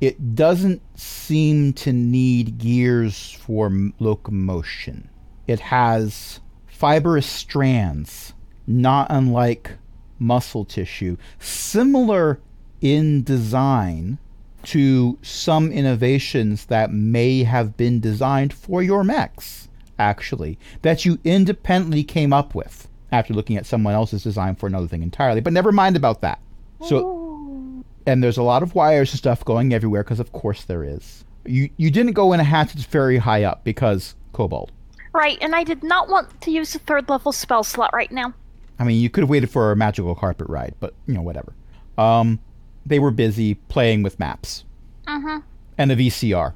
[0.00, 5.08] It doesn't seem to need gears for locomotion.
[5.46, 8.33] It has fibrous strands,
[8.66, 9.72] not unlike
[10.18, 12.40] muscle tissue, similar
[12.80, 14.18] in design
[14.64, 19.68] to some innovations that may have been designed for your mechs,
[19.98, 24.88] actually, that you independently came up with after looking at someone else's design for another
[24.88, 25.40] thing entirely.
[25.40, 26.40] But never mind about that.
[26.86, 27.84] So, oh.
[28.06, 31.24] and there's a lot of wires and stuff going everywhere because, of course, there is.
[31.46, 34.72] You you didn't go in a hatch that's very high up because kobold.
[35.12, 38.34] Right, and I did not want to use a third level spell slot right now.
[38.78, 41.52] I mean, you could have waited for a magical carpet ride, but you know, whatever.
[41.96, 42.40] Um,
[42.86, 44.64] they were busy playing with maps
[45.06, 45.38] Mm-hmm.
[45.78, 46.54] and a VCR.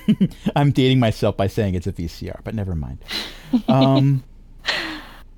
[0.56, 2.98] I'm dating myself by saying it's a VCR, but never mind.
[3.68, 4.22] Um,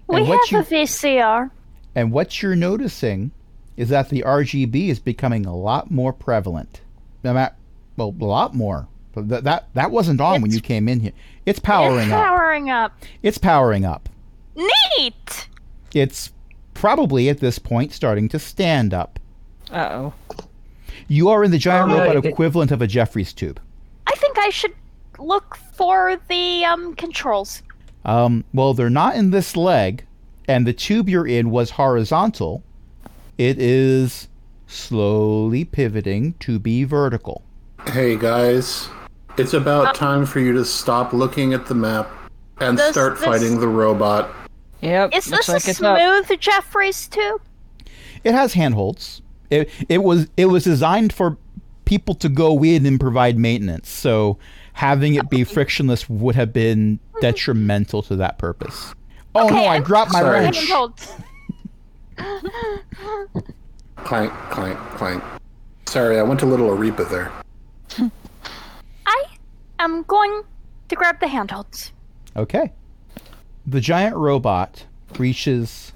[0.09, 1.51] We have a VCR.
[1.95, 3.31] and what you're noticing
[3.77, 6.81] is that the RGB is becoming a lot more prevalent.
[7.23, 7.47] Well,
[7.99, 8.89] a lot more.
[9.15, 11.13] But That that that wasn't on when you came in here.
[11.47, 12.25] It's powering it's up.
[12.27, 12.93] powering up.
[13.23, 14.09] It's powering up.
[14.57, 15.49] Neat!
[15.99, 16.33] It's
[16.75, 19.19] probably at this point starting to stand up.
[19.71, 20.13] Uh oh.
[21.09, 22.25] You are in the giant Oh, robot right.
[22.25, 23.61] equivalent of a Jefferies tube.
[24.07, 24.73] I think I should
[25.19, 27.63] look for the um controls.
[28.05, 30.05] Um, well, they're not in this leg,
[30.47, 32.63] and the tube you're in was horizontal.
[33.37, 34.29] It is
[34.67, 37.43] slowly pivoting to be vertical.
[37.89, 38.89] Hey guys,
[39.37, 42.09] it's about time for you to stop looking at the map
[42.61, 44.31] and This- start this- fighting the robot.
[44.81, 45.15] Yep.
[45.15, 45.99] Is this like a it's up.
[45.99, 47.43] smooth Jefferies tube?
[48.25, 49.23] It has handholds.
[49.51, 51.37] It it was it was designed for
[51.85, 53.89] people to go in and provide maintenance.
[53.89, 54.39] So
[54.75, 57.21] having it be frictionless would have been hmm.
[57.21, 58.95] detrimental to that purpose.
[59.35, 59.47] Oh no!
[59.47, 60.41] Okay, I I'm- dropped my Sorry.
[60.41, 60.57] wrench.
[60.59, 61.13] Handholds.
[64.05, 65.23] Clank, clank, clank.
[65.87, 67.33] Sorry, I went a little Arepa there.
[69.07, 69.25] I
[69.79, 70.43] am going
[70.89, 71.93] to grab the handholds.
[72.37, 72.73] Okay.
[73.71, 74.87] The giant robot
[75.19, 75.93] reaches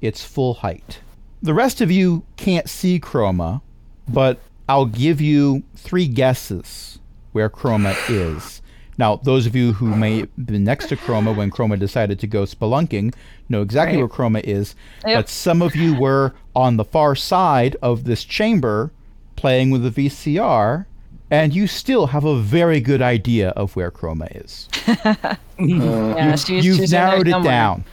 [0.00, 1.00] its full height.
[1.42, 3.60] The rest of you can't see Chroma,
[4.08, 4.38] but
[4.70, 6.98] I'll give you three guesses
[7.32, 8.62] where Chroma is.
[8.96, 12.26] Now, those of you who may have been next to Chroma when Chroma decided to
[12.26, 13.14] go spelunking
[13.50, 14.08] know exactly Right.
[14.10, 14.74] where Chroma is,
[15.06, 15.14] Yep.
[15.18, 18.92] but some of you were on the far side of this chamber
[19.36, 20.86] playing with the VCR,
[21.30, 24.68] and you still have a very good idea of where Chroma is.
[25.62, 27.52] Yeah, she's, You've she's narrowed it somewhere.
[27.52, 27.84] down.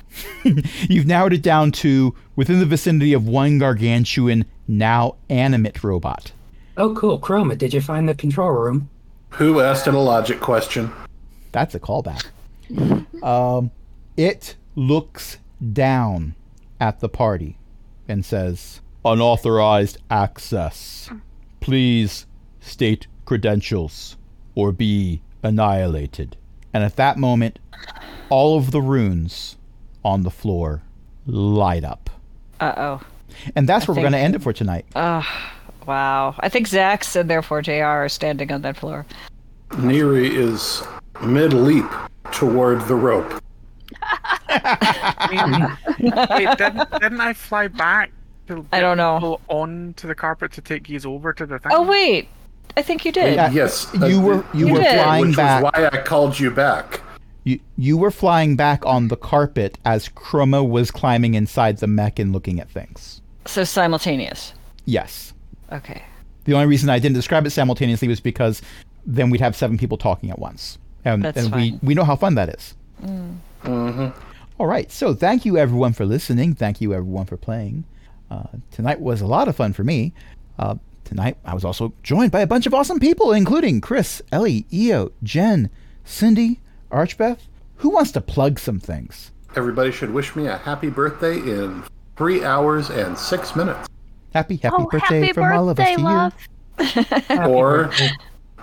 [0.88, 6.32] You've narrowed it down to within the vicinity of one gargantuan, now animate robot.
[6.78, 7.20] Oh, cool.
[7.20, 8.90] Chroma, did you find the control room?
[9.32, 10.94] Who asked it a logic question?
[11.52, 12.26] That's a callback.
[13.22, 13.72] um,
[14.16, 15.38] it looks
[15.74, 16.36] down
[16.80, 17.58] at the party
[18.08, 21.10] and says, Unauthorized access.
[21.60, 22.26] Please
[22.62, 24.18] state credentials
[24.56, 26.36] or be annihilated.
[26.74, 27.60] And at that moment,
[28.30, 29.58] all of the runes
[30.04, 30.82] on the floor
[31.28, 32.10] light up.
[32.60, 33.02] Uh oh.
[33.56, 34.86] And that's where we're going to end it for tonight.
[34.96, 36.36] Wow.
[36.40, 39.06] I think Zax and therefore JR are standing on that floor.
[39.78, 40.84] Neri is
[41.22, 41.86] mid leap
[42.32, 43.42] toward the rope.
[45.32, 48.12] Wait, didn't, didn't I fly back?
[48.48, 49.40] To I don't know.
[49.50, 51.72] On to the carpet to take these over to the thing.
[51.74, 52.30] Oh wait,
[52.78, 53.34] I think you did.
[53.34, 53.50] Yeah.
[53.50, 54.94] Yes, You were you, You were did.
[55.02, 55.64] flying which back.
[55.64, 57.02] was why I called you back.
[57.44, 62.20] You, you were flying back on the carpet as Chroma was climbing inside the mech
[62.20, 63.22] and looking at things.
[63.46, 64.54] So simultaneous.
[64.86, 65.34] Yes.
[65.72, 66.04] Okay.
[66.44, 68.62] The only reason I didn't describe it simultaneously was because
[69.06, 70.78] then we'd have seven people talking at once.
[71.04, 71.80] And, That's and we, fine.
[71.82, 72.76] we know how fun that is.
[74.60, 74.92] All right.
[74.92, 76.54] So thank you everyone for listening.
[76.54, 77.86] Thank you everyone for playing.
[78.30, 80.14] Uh, tonight was a lot of fun for me.
[80.60, 80.76] Uh,
[81.08, 85.12] tonight I was also joined by a bunch of awesome people, including Chris, Ellie, Eo,
[85.24, 85.70] Jen,
[86.04, 86.60] Cindy,
[86.92, 87.48] Archbeth.
[87.78, 89.32] Who wants to plug some things?
[89.56, 91.84] Everybody should wish me a happy birthday in
[92.18, 93.88] three hours and six minutes.
[94.34, 96.34] Happy, happy oh, birthday happy from all of us birthday, to love.
[97.30, 97.54] you.
[97.54, 97.92] or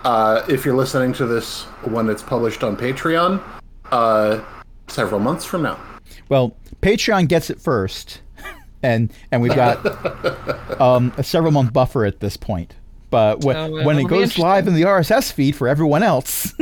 [0.03, 3.41] uh, if you're listening to this when it's published on Patreon,
[3.91, 4.43] uh,
[4.87, 5.79] several months from now.
[6.29, 8.21] Well, Patreon gets it first,
[8.85, 9.79] and and we've got
[10.81, 12.75] um, a several month buffer at this point.
[13.09, 16.53] But when, So, uh, when it goes live in the RSS feed for everyone else,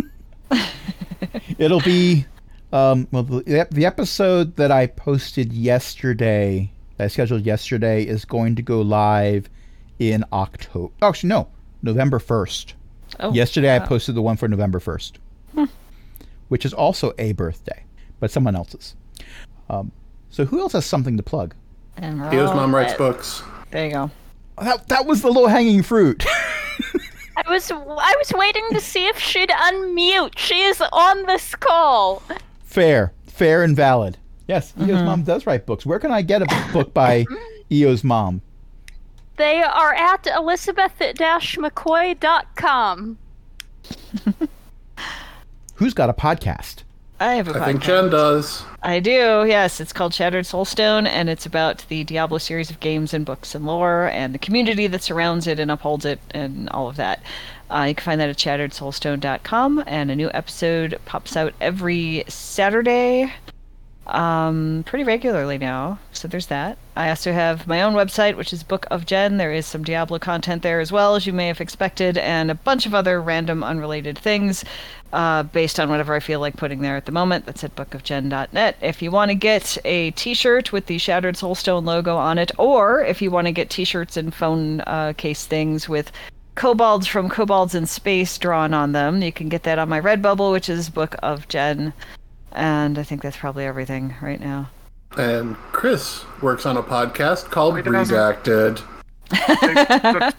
[1.58, 2.26] it'll be
[2.72, 8.56] um, well the, the episode that I posted yesterday, that I scheduled yesterday, is going
[8.56, 9.50] to go live
[10.00, 10.94] in October.
[11.02, 11.48] Actually, no,
[11.82, 12.76] November first.
[13.20, 15.14] Oh, Yesterday I posted the one for November 1st,
[16.48, 17.84] which is also a birthday,
[18.20, 18.96] but someone else's.
[19.70, 19.92] Um,
[20.32, 21.54] so who else has something to plug?
[21.98, 22.98] And Theo's all mom writes dead.
[22.98, 23.44] books.
[23.72, 24.12] There you go.
[24.62, 26.26] That, that was the low hanging fruit.
[27.36, 30.38] I was I was waiting to see if she'd unmute.
[30.38, 32.22] She is on this call.
[32.64, 34.20] fair, fair and valid.
[34.48, 35.06] Yes, Eo's mm-hmm.
[35.06, 35.86] mom does write books.
[35.86, 37.26] Where can I get a book by
[37.72, 38.42] Eo's mom?
[39.38, 43.18] They are at elizabeth-mccoy.com.
[45.76, 46.84] Who's got a podcast?
[47.24, 47.86] I have a I think podcast.
[47.86, 48.64] Jen does.
[48.84, 49.80] I do, yes.
[49.80, 53.66] It's called Shattered Soulstone, and it's about the Diablo series of games and books and
[53.66, 57.24] lore, and the community that surrounds it and upholds it, and all of that.
[57.72, 63.32] Uh, you can find that at shatteredsoulstone.com, and a new episode pops out every Saturday,
[64.08, 66.00] um, pretty regularly now.
[66.12, 66.78] So there's that.
[66.96, 69.38] I also have my own website, which is Book of Gen.
[69.38, 72.56] There is some Diablo content there as well, as you may have expected, and a
[72.56, 74.64] bunch of other random, unrelated things
[75.14, 77.46] uh, based on whatever I feel like putting there at the moment.
[77.46, 78.78] That's at bookofgen.net.
[78.82, 83.02] If you want to get a T-shirt with the Shattered Soulstone logo on it, or
[83.04, 86.12] if you want to get T-shirts and phone uh, case things with
[86.56, 90.52] kobolds from Kobolds in Space drawn on them, you can get that on my Redbubble,
[90.52, 91.94] which is Book of Gen.
[92.54, 94.70] And I think that's probably everything right now.
[95.18, 98.82] And Chris works on a podcast called Wait, it Redacted.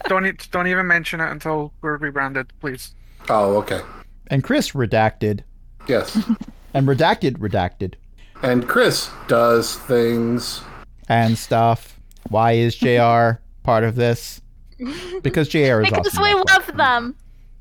[0.07, 2.93] don't, don't, even mention it until we're rebranded, please.
[3.29, 3.81] Oh, okay.
[4.27, 5.41] And Chris redacted,
[5.87, 6.15] Yes.
[6.73, 7.93] and redacted redacted,
[8.41, 10.61] and Chris does things.
[11.09, 11.99] and stuff.
[12.29, 14.41] Why is JR part of this?
[15.21, 16.23] Because JR is Because awesome.
[16.23, 17.15] we love them.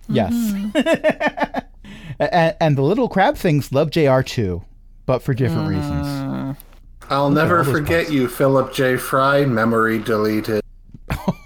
[0.09, 0.33] Yes.
[0.35, 1.59] Mm-hmm.
[2.19, 4.65] and, and the little crab things love JR too,
[5.07, 6.57] but for different reasons.
[7.11, 8.11] I'll never forget parts.
[8.13, 8.97] you, Philip J.
[8.97, 9.45] Fry.
[9.45, 10.63] Memory deleted.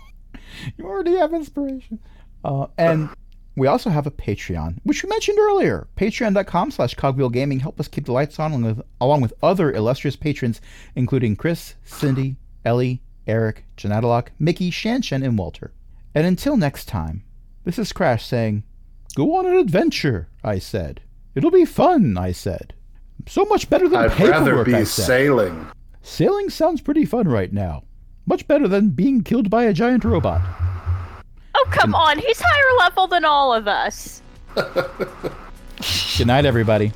[0.77, 1.99] You already have inspiration.
[2.45, 3.09] Uh, and
[3.57, 5.89] we also have a Patreon, which we mentioned earlier.
[5.97, 7.61] Patreon.com slash cogwheelgaming.
[7.61, 10.61] Help us keep the lights on along with, along with other illustrious patrons,
[10.95, 15.73] including Chris, Cindy, Ellie, Eric, Janatalock, Mickey, Shanshan, and Walter.
[16.15, 17.25] And until next time,
[17.65, 18.63] this is Crash saying,
[19.15, 21.01] Go on an adventure, I said.
[21.35, 22.75] It'll be fun, I said.
[23.27, 25.07] So much better than I'd paperwork, rather be I said.
[25.07, 25.67] sailing.
[26.03, 27.83] Sailing sounds pretty fun right now.
[28.27, 30.41] Much better than being killed by a giant robot.
[31.55, 32.19] Oh, come on.
[32.19, 34.23] He's higher level than all of us.
[34.55, 36.93] Good night, everybody.